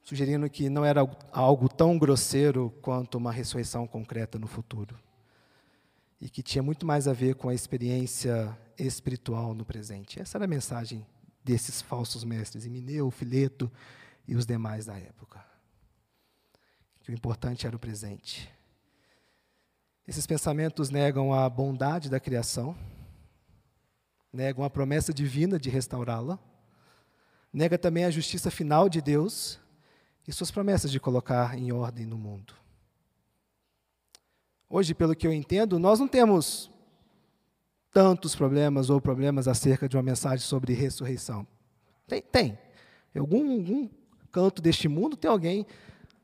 sugerindo 0.00 0.48
que 0.48 0.70
não 0.70 0.84
era 0.84 1.00
algo 1.32 1.68
tão 1.68 1.98
grosseiro 1.98 2.72
quanto 2.80 3.18
uma 3.18 3.32
ressurreição 3.32 3.84
concreta 3.84 4.38
no 4.38 4.46
futuro. 4.46 4.96
E 6.20 6.30
que 6.30 6.44
tinha 6.44 6.62
muito 6.62 6.86
mais 6.86 7.08
a 7.08 7.12
ver 7.12 7.34
com 7.34 7.48
a 7.48 7.54
experiência 7.54 8.56
espiritual 8.78 9.52
no 9.52 9.64
presente. 9.64 10.20
Essa 10.20 10.38
era 10.38 10.44
a 10.44 10.48
mensagem 10.48 11.04
desses 11.42 11.82
falsos 11.82 12.22
mestres, 12.22 12.64
Emineu, 12.64 13.10
Fileto 13.10 13.68
e 14.28 14.36
os 14.36 14.46
demais 14.46 14.86
da 14.86 14.96
época. 14.96 15.44
Que 17.00 17.10
o 17.10 17.14
importante 17.14 17.66
era 17.66 17.74
o 17.74 17.80
presente. 17.80 18.48
Esses 20.06 20.24
pensamentos 20.24 20.88
negam 20.88 21.34
a 21.34 21.50
bondade 21.50 22.08
da 22.08 22.20
criação, 22.20 22.76
negam 24.32 24.64
a 24.64 24.70
promessa 24.70 25.12
divina 25.12 25.58
de 25.58 25.68
restaurá-la, 25.68 26.38
nega 27.52 27.76
também 27.76 28.04
a 28.04 28.10
justiça 28.10 28.50
final 28.50 28.88
de 28.88 29.02
Deus 29.02 29.60
e 30.26 30.32
suas 30.32 30.50
promessas 30.50 30.90
de 30.90 30.98
colocar 30.98 31.58
em 31.58 31.72
ordem 31.72 32.06
no 32.06 32.16
mundo. 32.16 32.54
Hoje, 34.68 34.94
pelo 34.94 35.14
que 35.14 35.26
eu 35.26 35.32
entendo, 35.32 35.78
nós 35.78 36.00
não 36.00 36.08
temos 36.08 36.70
tantos 37.92 38.34
problemas 38.34 38.88
ou 38.88 39.00
problemas 39.00 39.46
acerca 39.46 39.86
de 39.86 39.96
uma 39.96 40.02
mensagem 40.02 40.38
sobre 40.38 40.72
ressurreição. 40.72 41.46
Tem, 42.06 42.22
tem. 42.22 42.58
Em 43.14 43.18
algum, 43.18 43.58
algum 43.58 43.88
canto 44.30 44.62
deste 44.62 44.88
mundo 44.88 45.14
tem 45.14 45.30
alguém 45.30 45.66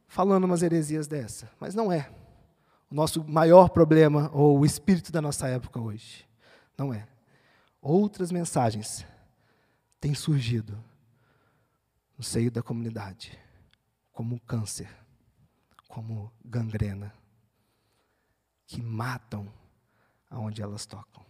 falando 0.06 0.44
umas 0.44 0.62
heresias 0.62 1.06
dessa, 1.06 1.50
mas 1.60 1.74
não 1.74 1.92
é 1.92 2.10
o 2.90 2.94
nosso 2.94 3.22
maior 3.28 3.68
problema 3.68 4.30
ou 4.32 4.58
o 4.58 4.64
espírito 4.64 5.12
da 5.12 5.20
nossa 5.20 5.46
época 5.46 5.78
hoje. 5.78 6.26
Não 6.76 6.94
é. 6.94 7.06
Outras 7.90 8.30
mensagens 8.30 9.06
têm 9.98 10.14
surgido 10.14 10.78
no 12.18 12.22
seio 12.22 12.50
da 12.50 12.62
comunidade, 12.62 13.38
como 14.12 14.38
câncer, 14.40 14.94
como 15.88 16.30
gangrena, 16.44 17.14
que 18.66 18.82
matam 18.82 19.50
aonde 20.28 20.60
elas 20.60 20.84
tocam. 20.84 21.24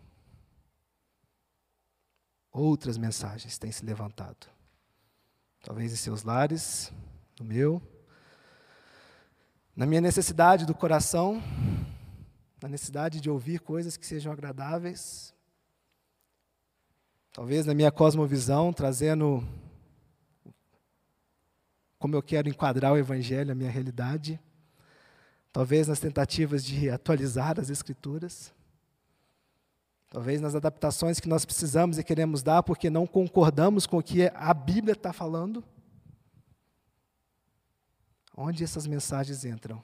Outras 2.50 2.98
mensagens 2.98 3.56
têm 3.56 3.70
se 3.70 3.84
levantado. 3.84 4.50
Talvez 5.62 5.92
em 5.92 5.96
seus 5.96 6.24
lares, 6.24 6.92
no 7.38 7.46
meu, 7.46 7.80
na 9.76 9.86
minha 9.86 10.00
necessidade 10.00 10.66
do 10.66 10.74
coração, 10.74 11.40
na 12.60 12.68
necessidade 12.68 13.20
de 13.20 13.30
ouvir 13.30 13.60
coisas 13.60 13.96
que 13.96 14.04
sejam 14.04 14.32
agradáveis, 14.32 15.37
talvez 17.32 17.66
na 17.66 17.74
minha 17.74 17.90
cosmovisão, 17.90 18.72
trazendo 18.72 19.46
como 21.98 22.14
eu 22.14 22.22
quero 22.22 22.48
enquadrar 22.48 22.92
o 22.92 22.96
Evangelho, 22.96 23.52
a 23.52 23.54
minha 23.54 23.70
realidade, 23.70 24.40
talvez 25.52 25.88
nas 25.88 25.98
tentativas 25.98 26.64
de 26.64 26.88
atualizar 26.88 27.58
as 27.58 27.70
Escrituras, 27.70 28.52
talvez 30.08 30.40
nas 30.40 30.54
adaptações 30.54 31.18
que 31.20 31.28
nós 31.28 31.44
precisamos 31.44 31.98
e 31.98 32.04
queremos 32.04 32.42
dar 32.42 32.62
porque 32.62 32.88
não 32.88 33.06
concordamos 33.06 33.86
com 33.86 33.98
o 33.98 34.02
que 34.02 34.30
a 34.34 34.54
Bíblia 34.54 34.92
está 34.92 35.12
falando. 35.12 35.64
Onde 38.36 38.62
essas 38.62 38.86
mensagens 38.86 39.44
entram? 39.44 39.82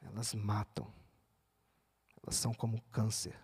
Elas 0.00 0.32
matam. 0.32 0.86
Elas 2.22 2.36
são 2.36 2.54
como 2.54 2.80
câncer. 2.92 3.34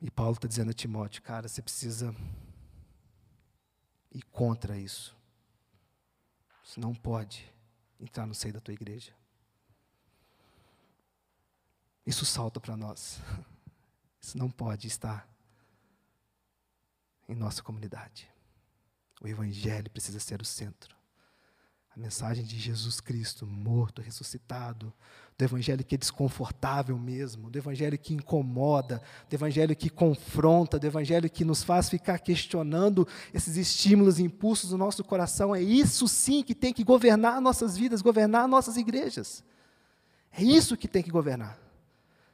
E 0.00 0.10
Paulo 0.10 0.32
está 0.32 0.48
dizendo 0.48 0.70
a 0.70 0.74
Timóteo, 0.74 1.22
cara, 1.22 1.46
você 1.46 1.60
precisa 1.60 2.14
ir 4.10 4.22
contra 4.32 4.78
isso. 4.78 5.16
Você 6.64 6.80
não 6.80 6.94
pode 6.94 7.52
entrar 7.98 8.26
no 8.26 8.34
seio 8.34 8.54
da 8.54 8.60
tua 8.60 8.72
igreja. 8.72 9.12
Isso 12.06 12.24
salta 12.24 12.58
para 12.58 12.76
nós. 12.76 13.20
Isso 14.20 14.36
não 14.36 14.50
pode 14.50 14.86
estar 14.86 15.28
em 17.28 17.34
nossa 17.34 17.62
comunidade. 17.62 18.30
O 19.20 19.28
Evangelho 19.28 19.90
precisa 19.90 20.18
ser 20.18 20.40
o 20.40 20.44
centro. 20.44 20.96
A 21.90 21.98
mensagem 21.98 22.44
de 22.44 22.58
Jesus 22.58 23.00
Cristo, 23.00 23.46
morto, 23.46 24.00
ressuscitado, 24.00 24.92
do 25.40 25.44
Evangelho 25.44 25.82
que 25.82 25.94
é 25.94 25.98
desconfortável 25.98 26.98
mesmo, 26.98 27.48
do 27.48 27.58
Evangelho 27.58 27.98
que 27.98 28.12
incomoda, 28.12 29.00
do 29.28 29.34
Evangelho 29.34 29.74
que 29.74 29.88
confronta, 29.88 30.78
do 30.78 30.86
Evangelho 30.86 31.30
que 31.30 31.46
nos 31.46 31.62
faz 31.62 31.88
ficar 31.88 32.18
questionando 32.18 33.08
esses 33.32 33.56
estímulos 33.56 34.18
e 34.18 34.22
impulsos 34.22 34.68
do 34.68 34.76
nosso 34.76 35.02
coração. 35.02 35.54
É 35.54 35.62
isso 35.62 36.06
sim 36.06 36.42
que 36.42 36.54
tem 36.54 36.74
que 36.74 36.84
governar 36.84 37.40
nossas 37.40 37.74
vidas, 37.74 38.02
governar 38.02 38.46
nossas 38.46 38.76
igrejas. 38.76 39.42
É 40.30 40.42
isso 40.42 40.76
que 40.76 40.86
tem 40.86 41.02
que 41.02 41.10
governar. 41.10 41.58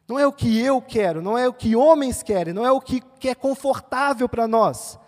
Não 0.09 0.19
é 0.19 0.27
o 0.27 0.33
que 0.33 0.59
eu 0.59 0.83
quero, 0.83 1.23
não 1.23 1.39
é 1.39 1.47
o 1.47 1.55
que 1.55 1.77
homens 1.77 2.25
querem, 2.25 2.53
não 2.53 2.67
é 2.67 2.73
o 2.73 2.81
que, 2.81 3.01
que 3.01 3.29
é 3.29 3.37
confortável 3.37 4.29
para 4.29 4.49
nós. 4.49 4.99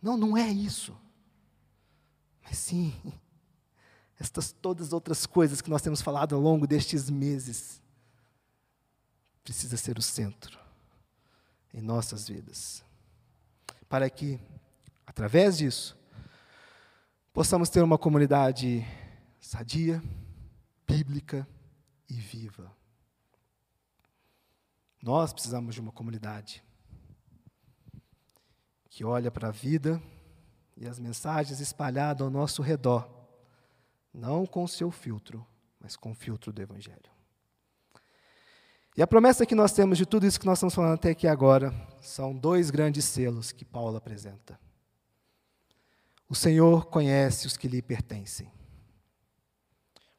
Não, 0.00 0.16
não 0.16 0.34
é 0.34 0.48
isso. 0.48 0.96
Mas 2.42 2.56
sim, 2.56 2.94
estas 4.18 4.52
todas 4.52 4.88
as 4.88 4.92
outras 4.92 5.26
coisas 5.26 5.60
que 5.60 5.70
nós 5.70 5.82
temos 5.82 6.00
falado 6.00 6.34
ao 6.34 6.40
longo 6.40 6.66
destes 6.66 7.10
meses, 7.10 7.82
precisa 9.44 9.76
ser 9.76 9.98
o 9.98 10.02
centro 10.02 10.58
em 11.72 11.80
nossas 11.80 12.26
vidas. 12.28 12.82
Para 13.88 14.08
que, 14.10 14.40
através 15.06 15.58
disso, 15.58 15.96
possamos 17.32 17.68
ter 17.68 17.82
uma 17.82 17.98
comunidade 17.98 18.84
sadia, 19.38 20.02
bíblica 20.86 21.46
e 22.08 22.14
viva. 22.14 22.74
Nós 25.02 25.32
precisamos 25.32 25.74
de 25.74 25.80
uma 25.80 25.92
comunidade 25.92 26.64
que 28.88 29.04
olha 29.04 29.30
para 29.30 29.48
a 29.48 29.52
vida 29.52 30.02
e 30.76 30.86
as 30.86 30.98
mensagens 30.98 31.60
espalhadas 31.60 32.22
ao 32.22 32.30
nosso 32.30 32.62
redor, 32.62 33.08
não 34.16 34.46
com 34.46 34.64
o 34.64 34.68
seu 34.68 34.90
filtro, 34.90 35.46
mas 35.78 35.94
com 35.94 36.10
o 36.10 36.14
filtro 36.14 36.50
do 36.50 36.62
Evangelho. 36.62 37.10
E 38.96 39.02
a 39.02 39.06
promessa 39.06 39.44
que 39.44 39.54
nós 39.54 39.72
temos 39.72 39.98
de 39.98 40.06
tudo 40.06 40.26
isso 40.26 40.40
que 40.40 40.46
nós 40.46 40.56
estamos 40.56 40.74
falando 40.74 40.94
até 40.94 41.10
aqui 41.10 41.28
agora 41.28 41.72
são 42.00 42.34
dois 42.34 42.70
grandes 42.70 43.04
selos 43.04 43.52
que 43.52 43.62
Paulo 43.62 43.94
apresenta. 43.94 44.58
O 46.28 46.34
Senhor 46.34 46.86
conhece 46.86 47.46
os 47.46 47.58
que 47.58 47.68
lhe 47.68 47.82
pertencem. 47.82 48.50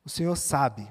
O 0.06 0.10
Senhor 0.10 0.36
sabe 0.36 0.88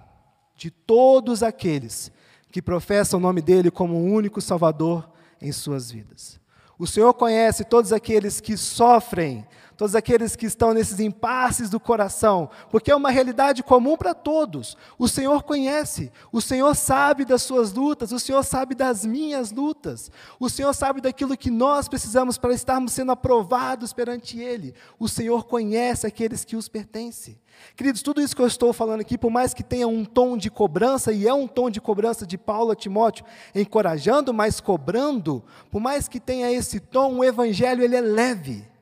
de 0.56 0.68
todos 0.68 1.44
aqueles 1.44 2.10
que 2.50 2.60
professam 2.60 3.20
o 3.20 3.22
nome 3.22 3.40
dele 3.40 3.70
como 3.70 3.94
o 3.94 4.04
único 4.04 4.40
Salvador 4.40 5.08
em 5.40 5.52
suas 5.52 5.90
vidas. 5.90 6.40
O 6.78 6.86
Senhor 6.86 7.14
conhece 7.14 7.64
todos 7.64 7.92
aqueles 7.92 8.40
que 8.40 8.56
sofrem 8.56 9.46
todos 9.76 9.94
aqueles 9.94 10.34
que 10.34 10.46
estão 10.46 10.72
nesses 10.72 11.00
impasses 11.00 11.68
do 11.68 11.78
coração, 11.78 12.48
porque 12.70 12.90
é 12.90 12.96
uma 12.96 13.10
realidade 13.10 13.62
comum 13.62 13.96
para 13.96 14.14
todos. 14.14 14.76
O 14.98 15.06
Senhor 15.06 15.42
conhece, 15.42 16.10
o 16.32 16.40
Senhor 16.40 16.74
sabe 16.74 17.24
das 17.24 17.42
suas 17.42 17.72
lutas, 17.72 18.10
o 18.10 18.18
Senhor 18.18 18.42
sabe 18.42 18.74
das 18.74 19.04
minhas 19.04 19.52
lutas, 19.52 20.10
o 20.40 20.48
Senhor 20.48 20.72
sabe 20.74 21.00
daquilo 21.00 21.36
que 21.36 21.50
nós 21.50 21.88
precisamos 21.88 22.38
para 22.38 22.54
estarmos 22.54 22.92
sendo 22.92 23.12
aprovados 23.12 23.92
perante 23.92 24.40
Ele. 24.40 24.74
O 24.98 25.08
Senhor 25.08 25.44
conhece 25.44 26.06
aqueles 26.06 26.44
que 26.44 26.56
os 26.56 26.68
pertencem. 26.68 27.38
Queridos, 27.74 28.02
tudo 28.02 28.20
isso 28.20 28.36
que 28.36 28.42
eu 28.42 28.46
estou 28.46 28.72
falando 28.72 29.00
aqui, 29.00 29.16
por 29.16 29.30
mais 29.30 29.54
que 29.54 29.62
tenha 29.62 29.88
um 29.88 30.04
tom 30.04 30.36
de 30.36 30.50
cobrança, 30.50 31.12
e 31.12 31.26
é 31.26 31.32
um 31.32 31.46
tom 31.46 31.70
de 31.70 31.80
cobrança 31.80 32.26
de 32.26 32.36
Paulo 32.36 32.70
a 32.70 32.76
Timóteo, 32.76 33.24
encorajando, 33.54 34.32
mas 34.32 34.60
cobrando, 34.60 35.42
por 35.70 35.80
mais 35.80 36.08
que 36.08 36.20
tenha 36.20 36.50
esse 36.50 36.80
tom, 36.80 37.16
o 37.16 37.24
Evangelho 37.24 37.82
ele 37.82 37.96
é 37.96 38.00
leve. 38.00 38.75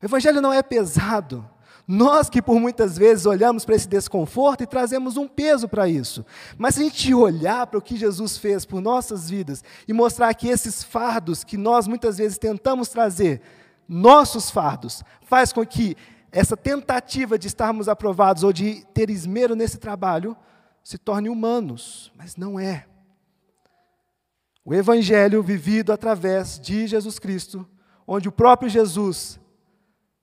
O 0.00 0.06
Evangelho 0.06 0.40
não 0.40 0.52
é 0.52 0.62
pesado. 0.62 1.48
Nós 1.86 2.30
que 2.30 2.40
por 2.40 2.60
muitas 2.60 2.96
vezes 2.96 3.26
olhamos 3.26 3.64
para 3.64 3.74
esse 3.74 3.88
desconforto 3.88 4.62
e 4.62 4.66
trazemos 4.66 5.16
um 5.16 5.26
peso 5.26 5.68
para 5.68 5.88
isso. 5.88 6.24
Mas 6.56 6.76
se 6.76 6.80
a 6.80 6.84
gente 6.84 7.12
olhar 7.12 7.66
para 7.66 7.78
o 7.78 7.82
que 7.82 7.96
Jesus 7.96 8.38
fez 8.38 8.64
por 8.64 8.80
nossas 8.80 9.28
vidas 9.28 9.64
e 9.88 9.92
mostrar 9.92 10.32
que 10.34 10.48
esses 10.48 10.84
fardos 10.84 11.42
que 11.42 11.56
nós 11.56 11.88
muitas 11.88 12.18
vezes 12.18 12.38
tentamos 12.38 12.88
trazer, 12.88 13.42
nossos 13.88 14.50
fardos, 14.50 15.02
faz 15.22 15.52
com 15.52 15.66
que 15.66 15.96
essa 16.30 16.56
tentativa 16.56 17.36
de 17.36 17.48
estarmos 17.48 17.88
aprovados 17.88 18.44
ou 18.44 18.52
de 18.52 18.86
ter 18.94 19.10
esmero 19.10 19.56
nesse 19.56 19.78
trabalho 19.78 20.36
se 20.84 20.96
torne 20.96 21.28
humanos, 21.28 22.12
mas 22.16 22.36
não 22.36 22.58
é. 22.58 22.86
O 24.64 24.72
Evangelho 24.72 25.42
vivido 25.42 25.92
através 25.92 26.56
de 26.60 26.86
Jesus 26.86 27.18
Cristo, 27.18 27.68
onde 28.06 28.28
o 28.28 28.32
próprio 28.32 28.68
Jesus 28.68 29.39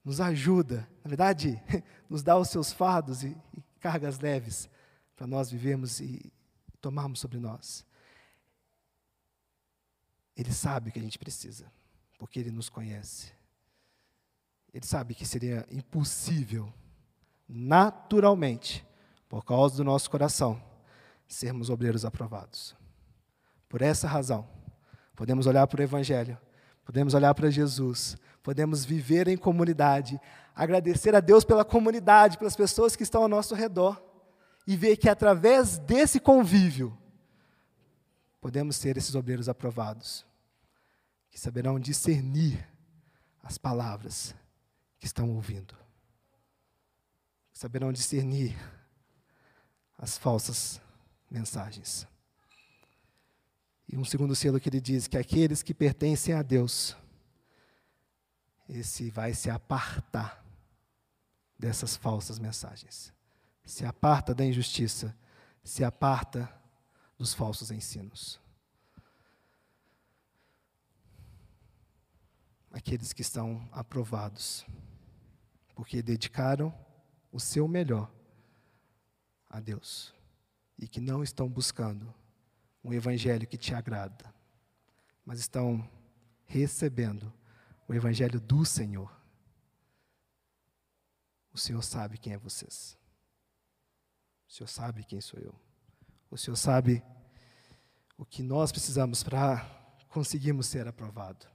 nos 0.08 0.22
ajuda, 0.22 0.88
na 1.03 1.10
verdade, 1.10 1.62
nos 2.10 2.24
dá 2.24 2.38
os 2.38 2.47
seus 2.47 2.72
fardos 2.72 3.26
e, 3.26 3.38
e 3.53 3.62
cargas 3.78 4.18
leves 4.18 4.70
para 5.18 5.28
nós 5.28 5.51
vivermos 5.51 5.99
e 5.99 6.32
tomarmos 6.80 7.20
sobre 7.20 7.39
nós. 7.39 7.86
Ele 10.34 10.53
sabe 10.53 10.89
o 10.89 10.93
que 10.93 10.99
a 10.99 11.01
gente 11.01 11.20
precisa, 11.20 11.70
porque 12.18 12.39
Ele 12.39 12.51
nos 12.51 12.70
conhece. 12.70 13.34
Ele 14.74 14.86
sabe 14.86 15.14
que 15.14 15.26
seria 15.26 15.68
impossível, 15.70 16.74
naturalmente, 17.45 18.88
por 19.28 19.43
causa 19.43 19.76
do 19.76 19.84
nosso 19.84 20.10
coração, 20.10 20.64
sermos 21.28 21.70
obreiros 21.70 22.05
aprovados. 22.05 22.74
Por 23.68 23.82
essa 23.82 24.08
razão, 24.08 24.47
podemos 25.18 25.47
olhar 25.47 25.68
para 25.68 25.82
o 25.82 25.84
Evangelho, 25.84 26.38
podemos 26.86 27.14
olhar 27.14 27.36
para 27.36 27.51
Jesus, 27.51 28.16
podemos 28.47 28.85
viver 28.85 29.27
em 29.27 29.35
comunidade, 29.35 30.17
agradecer 30.55 31.13
a 31.13 31.19
Deus 31.19 31.43
pela 31.43 31.65
comunidade, 31.65 32.37
pelas 32.37 32.55
pessoas 32.55 32.95
que 32.95 33.03
estão 33.03 33.23
ao 33.23 33.27
nosso 33.27 33.53
redor, 33.53 34.01
e 34.65 34.73
ver 34.73 34.95
que 34.95 35.09
através 35.09 35.77
desse 35.77 36.17
convívio, 36.17 36.97
podemos 38.39 38.77
ser 38.77 38.95
esses 38.95 39.15
obreiros 39.15 39.49
aprovados, 39.49 40.25
que 41.29 41.37
saberão 41.37 41.77
discernir 41.77 42.65
as 43.43 43.57
palavras 43.57 44.33
que 44.97 45.05
estão 45.05 45.29
ouvindo. 45.31 45.75
Saberão 47.51 47.91
discernir 47.91 48.55
as 49.97 50.17
falsas 50.17 50.79
mensagens. 51.29 52.07
E 53.89 53.97
um 53.97 54.05
segundo 54.05 54.33
selo 54.37 54.57
que 54.57 54.69
ele 54.69 54.79
diz 54.79 55.05
que 55.05 55.17
aqueles 55.17 55.61
que 55.61 55.73
pertencem 55.73 56.33
a 56.33 56.41
Deus, 56.41 56.95
esse 58.68 59.09
vai 59.09 59.34
se 59.34 59.49
apartar 59.49 60.45
dessas 61.57 61.95
falsas 61.95 62.39
mensagens. 62.39 63.13
Se 63.65 63.86
aparta 63.86 64.34
da 64.34 64.45
injustiça, 64.45 65.15
se 65.63 65.84
aparta 65.84 66.51
dos 67.18 67.34
falsos 67.34 67.72
ensinos. 67.72 68.39
Aqueles 72.72 73.11
que 73.11 73.22
estão 73.22 73.68
aprovados 73.72 74.65
porque 75.74 76.01
dedicaram 76.01 76.74
o 77.32 77.39
seu 77.39 77.68
melhor 77.68 78.11
a 79.49 79.59
Deus 79.59 80.13
e 80.78 80.88
que 80.88 80.99
não 80.99 81.24
estão 81.24 81.47
buscando 81.47 82.13
um 82.84 82.93
evangelho 82.93 83.47
que 83.47 83.57
te 83.57 83.74
agrada, 83.74 84.34
mas 85.26 85.39
estão 85.39 85.88
recebendo 86.45 87.34
o 87.88 87.93
evangelho 87.93 88.39
do 88.39 88.65
Senhor. 88.65 89.15
O 91.53 91.57
Senhor 91.57 91.81
sabe 91.81 92.17
quem 92.17 92.33
é 92.33 92.38
vocês. 92.38 92.97
O 94.47 94.51
Senhor 94.51 94.67
sabe 94.67 95.03
quem 95.03 95.21
sou 95.21 95.39
eu. 95.39 95.55
O 96.29 96.38
Senhor 96.38 96.55
sabe 96.55 97.03
o 98.17 98.25
que 98.25 98.43
nós 98.43 98.71
precisamos 98.71 99.23
para 99.23 99.65
conseguirmos 100.09 100.67
ser 100.67 100.88
aprovados. 100.88 101.47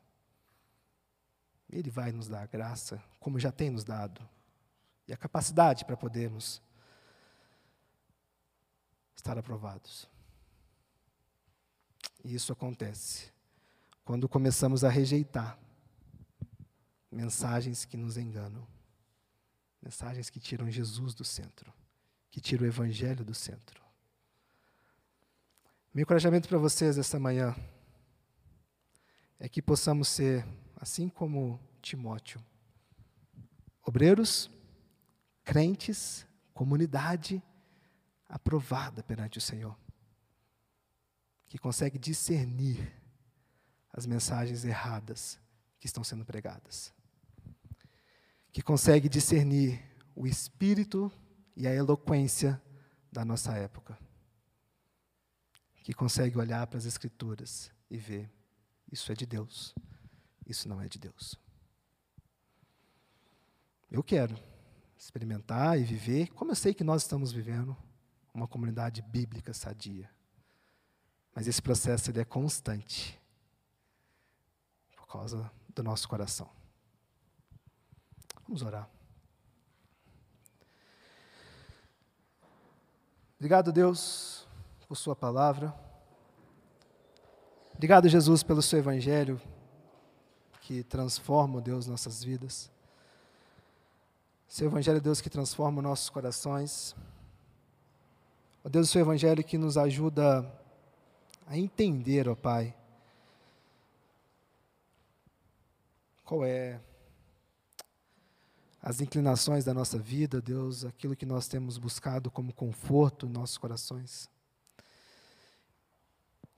Ele 1.69 1.91
vai 1.91 2.13
nos 2.13 2.29
dar 2.29 2.43
a 2.43 2.47
graça, 2.47 3.03
como 3.19 3.39
já 3.39 3.51
tem 3.51 3.71
nos 3.71 3.85
dado, 3.85 4.27
e 5.07 5.13
a 5.13 5.17
capacidade 5.17 5.85
para 5.85 5.97
podermos 5.97 6.63
estar 9.15 9.39
aprovados. 9.39 10.09
E 12.25 12.35
isso 12.35 12.53
acontece 12.53 13.33
quando 14.05 14.29
começamos 14.29 14.85
a 14.85 14.89
rejeitar 14.89 15.59
mensagens 17.13 17.85
que 17.85 17.97
nos 17.97 18.17
enganam, 18.17 18.67
mensagens 19.81 20.31
que 20.31 20.41
tiram 20.41 20.71
Jesus 20.71 21.15
do 21.15 21.25
centro, 21.25 21.73
que 22.31 22.41
tiram 22.41 22.65
o 22.65 22.67
Evangelho 22.67 23.25
do 23.25 23.35
centro. 23.35 23.83
Meu 25.93 26.03
encorajamento 26.03 26.49
para 26.49 26.57
vocês 26.57 26.97
esta 26.97 27.19
manhã 27.19 27.55
é 29.39 29.49
que 29.49 29.61
possamos 29.61 30.09
ser 30.09 30.47
assim 30.77 31.09
como 31.09 31.61
Timóteo. 31.83 32.43
Obreiros, 33.85 34.51
crentes, 35.45 36.27
comunidade 36.55 37.43
aprovada 38.27 39.03
perante 39.03 39.37
o 39.37 39.41
Senhor, 39.41 39.77
que 41.47 41.59
consegue 41.59 41.99
discernir 41.99 42.91
as 43.93 44.07
mensagens 44.07 44.65
erradas 44.65 45.39
que 45.79 45.87
estão 45.87 46.03
sendo 46.03 46.25
pregadas, 46.25 46.95
que 48.53 48.63
consegue 48.63 49.09
discernir 49.09 49.83
o 50.15 50.27
espírito 50.27 51.11
e 51.57 51.67
a 51.67 51.75
eloquência 51.75 52.61
da 53.11 53.25
nossa 53.25 53.53
época, 53.55 53.99
que 55.83 55.93
consegue 55.93 56.39
olhar 56.39 56.67
para 56.67 56.79
as 56.79 56.85
Escrituras 56.85 57.73
e 57.91 57.97
ver: 57.97 58.31
isso 58.91 59.11
é 59.11 59.15
de 59.15 59.27
Deus. 59.27 59.75
Isso 60.47 60.69
não 60.69 60.81
é 60.81 60.89
de 60.89 60.99
Deus. 60.99 61.39
Eu 63.91 64.03
quero 64.03 64.37
experimentar 64.97 65.79
e 65.79 65.85
viver, 65.85 66.29
como 66.33 66.51
eu 66.51 66.55
sei 66.55 66.75
que 66.75 66.85
nós 66.85 67.03
estamos 67.03 67.33
vivendo, 67.33 67.77
uma 68.35 68.47
comunidade 68.47 69.03
bíblica 69.03 69.53
sadia. 69.53 70.11
Mas 71.35 71.47
esse 71.47 71.61
processo 71.61 72.11
ele 72.11 72.21
é 72.21 72.25
constante 72.25 73.21
por 74.95 75.07
causa 75.07 75.51
do 75.75 75.83
nosso 75.83 76.09
coração. 76.09 76.62
Vamos 78.53 78.61
orar. 78.61 78.87
Obrigado, 83.39 83.73
Deus, 83.73 84.47
por 84.87 84.95
Sua 84.95 85.17
palavra. 85.17 85.75
Obrigado, 87.73 88.11
Jesus, 88.11 88.43
pelo 88.43 88.61
Seu 88.61 88.81
Evangelho 88.81 89.41
que 90.61 90.83
transforma, 90.83 91.63
Deus, 91.63 91.87
nossas 91.87 92.23
vidas. 92.23 92.71
Seu 94.47 94.67
Evangelho, 94.67 95.01
Deus, 95.01 95.23
que 95.23 95.31
transforma 95.31 95.81
nossos 95.81 96.11
corações. 96.11 96.95
Ó 98.63 98.69
Deus, 98.69 98.91
o 98.91 98.93
seu 98.93 99.01
Evangelho 99.01 99.43
que 99.43 99.57
nos 99.57 99.79
ajuda 99.79 100.47
a 101.47 101.57
entender, 101.57 102.29
ó 102.29 102.35
Pai, 102.35 102.77
qual 106.23 106.45
é 106.45 106.79
as 108.83 109.01
inclinações 109.01 109.65
da 109.65 109.73
nossa 109.73 109.97
vida, 109.97 110.43
Deus, 110.43 110.85
aquilo 110.85 111.15
que 111.15 111.25
nós 111.25 111.47
temos 111.47 111.79
buscado 111.79 112.33
como 112.33 112.53
conforto 112.53 113.27
em 113.27 113.31
nossos 113.31 113.57
corações. 113.57 114.29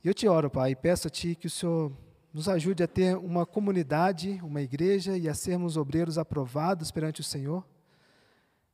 E 0.02 0.08
eu 0.08 0.14
te 0.14 0.26
oro, 0.26 0.50
Pai, 0.50 0.74
peço 0.74 1.06
a 1.06 1.10
Ti 1.10 1.34
que 1.34 1.46
o 1.46 1.50
Senhor 1.50 1.92
nos 2.32 2.48
ajude 2.48 2.82
a 2.82 2.88
ter 2.88 3.14
uma 3.18 3.44
comunidade, 3.44 4.40
uma 4.42 4.62
igreja 4.62 5.18
e 5.18 5.28
a 5.28 5.34
sermos 5.34 5.76
obreiros 5.76 6.16
aprovados 6.16 6.90
perante 6.90 7.20
o 7.20 7.24
Senhor. 7.24 7.62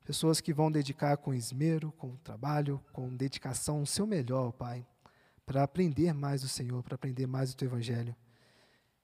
Pessoas 0.05 0.41
que 0.41 0.53
vão 0.53 0.71
dedicar 0.71 1.17
com 1.17 1.35
esmero, 1.35 1.93
com 1.99 2.17
trabalho, 2.17 2.81
com 2.93 3.15
dedicação 3.15 3.83
o 3.83 3.87
seu 3.87 4.07
melhor, 4.07 4.53
Pai, 4.53 4.87
para 5.45 5.65
aprender 5.65 6.15
mais 6.15 6.43
do 6.43 6.49
Senhor, 6.49 6.85
para 6.85 6.95
aprender 6.95 7.27
mais 7.27 7.53
do 7.53 7.57
Teu 7.57 7.67
Evangelho. 7.67 8.15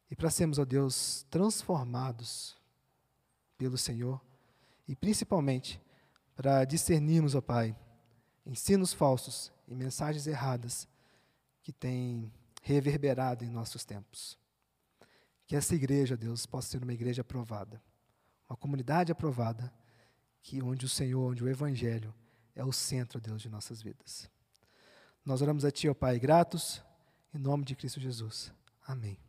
E 0.09 0.15
para 0.15 0.31
sermos, 0.31 0.59
ó 0.59 0.65
Deus, 0.65 1.27
transformados 1.29 2.57
pelo 3.59 3.77
Senhor 3.77 4.21
e 4.87 4.95
principalmente 4.95 5.81
para 6.35 6.65
discernirmos, 6.65 7.35
ó 7.35 7.41
Pai, 7.41 7.77
ensinos 8.45 8.93
falsos 8.93 9.53
e 9.67 9.75
mensagens 9.75 10.27
erradas 10.27 10.89
que 11.63 11.73
têm 11.73 12.33
reverberado 12.63 13.45
em 13.45 13.51
nossos 13.51 13.85
tempos. 13.85 14.39
Que 15.47 15.57
essa 15.57 15.75
igreja, 15.75 16.17
Deus, 16.17 16.47
possa 16.47 16.69
ser 16.69 16.83
uma 16.83 16.93
igreja 16.93 17.23
aprovada, 17.23 17.83
uma 18.49 18.57
comunidade 18.57 19.11
aprovada, 19.11 19.73
que 20.43 20.63
onde 20.63 20.85
o 20.85 20.89
Senhor, 20.89 21.33
onde 21.33 21.43
o 21.43 21.49
Evangelho 21.49 22.15
é 22.55 22.65
o 22.65 22.73
centro, 22.73 23.21
Deus, 23.21 23.43
de 23.43 23.49
nossas 23.49 23.83
vidas. 23.83 24.31
Nós 25.25 25.43
oramos 25.43 25.65
a 25.65 25.71
Ti, 25.71 25.89
ó 25.89 25.95
Pai, 25.95 26.19
gratos, 26.19 26.83
em 27.35 27.39
nome 27.39 27.65
de 27.65 27.75
Cristo 27.75 28.01
Jesus. 28.01 28.53
Amém. 28.87 29.26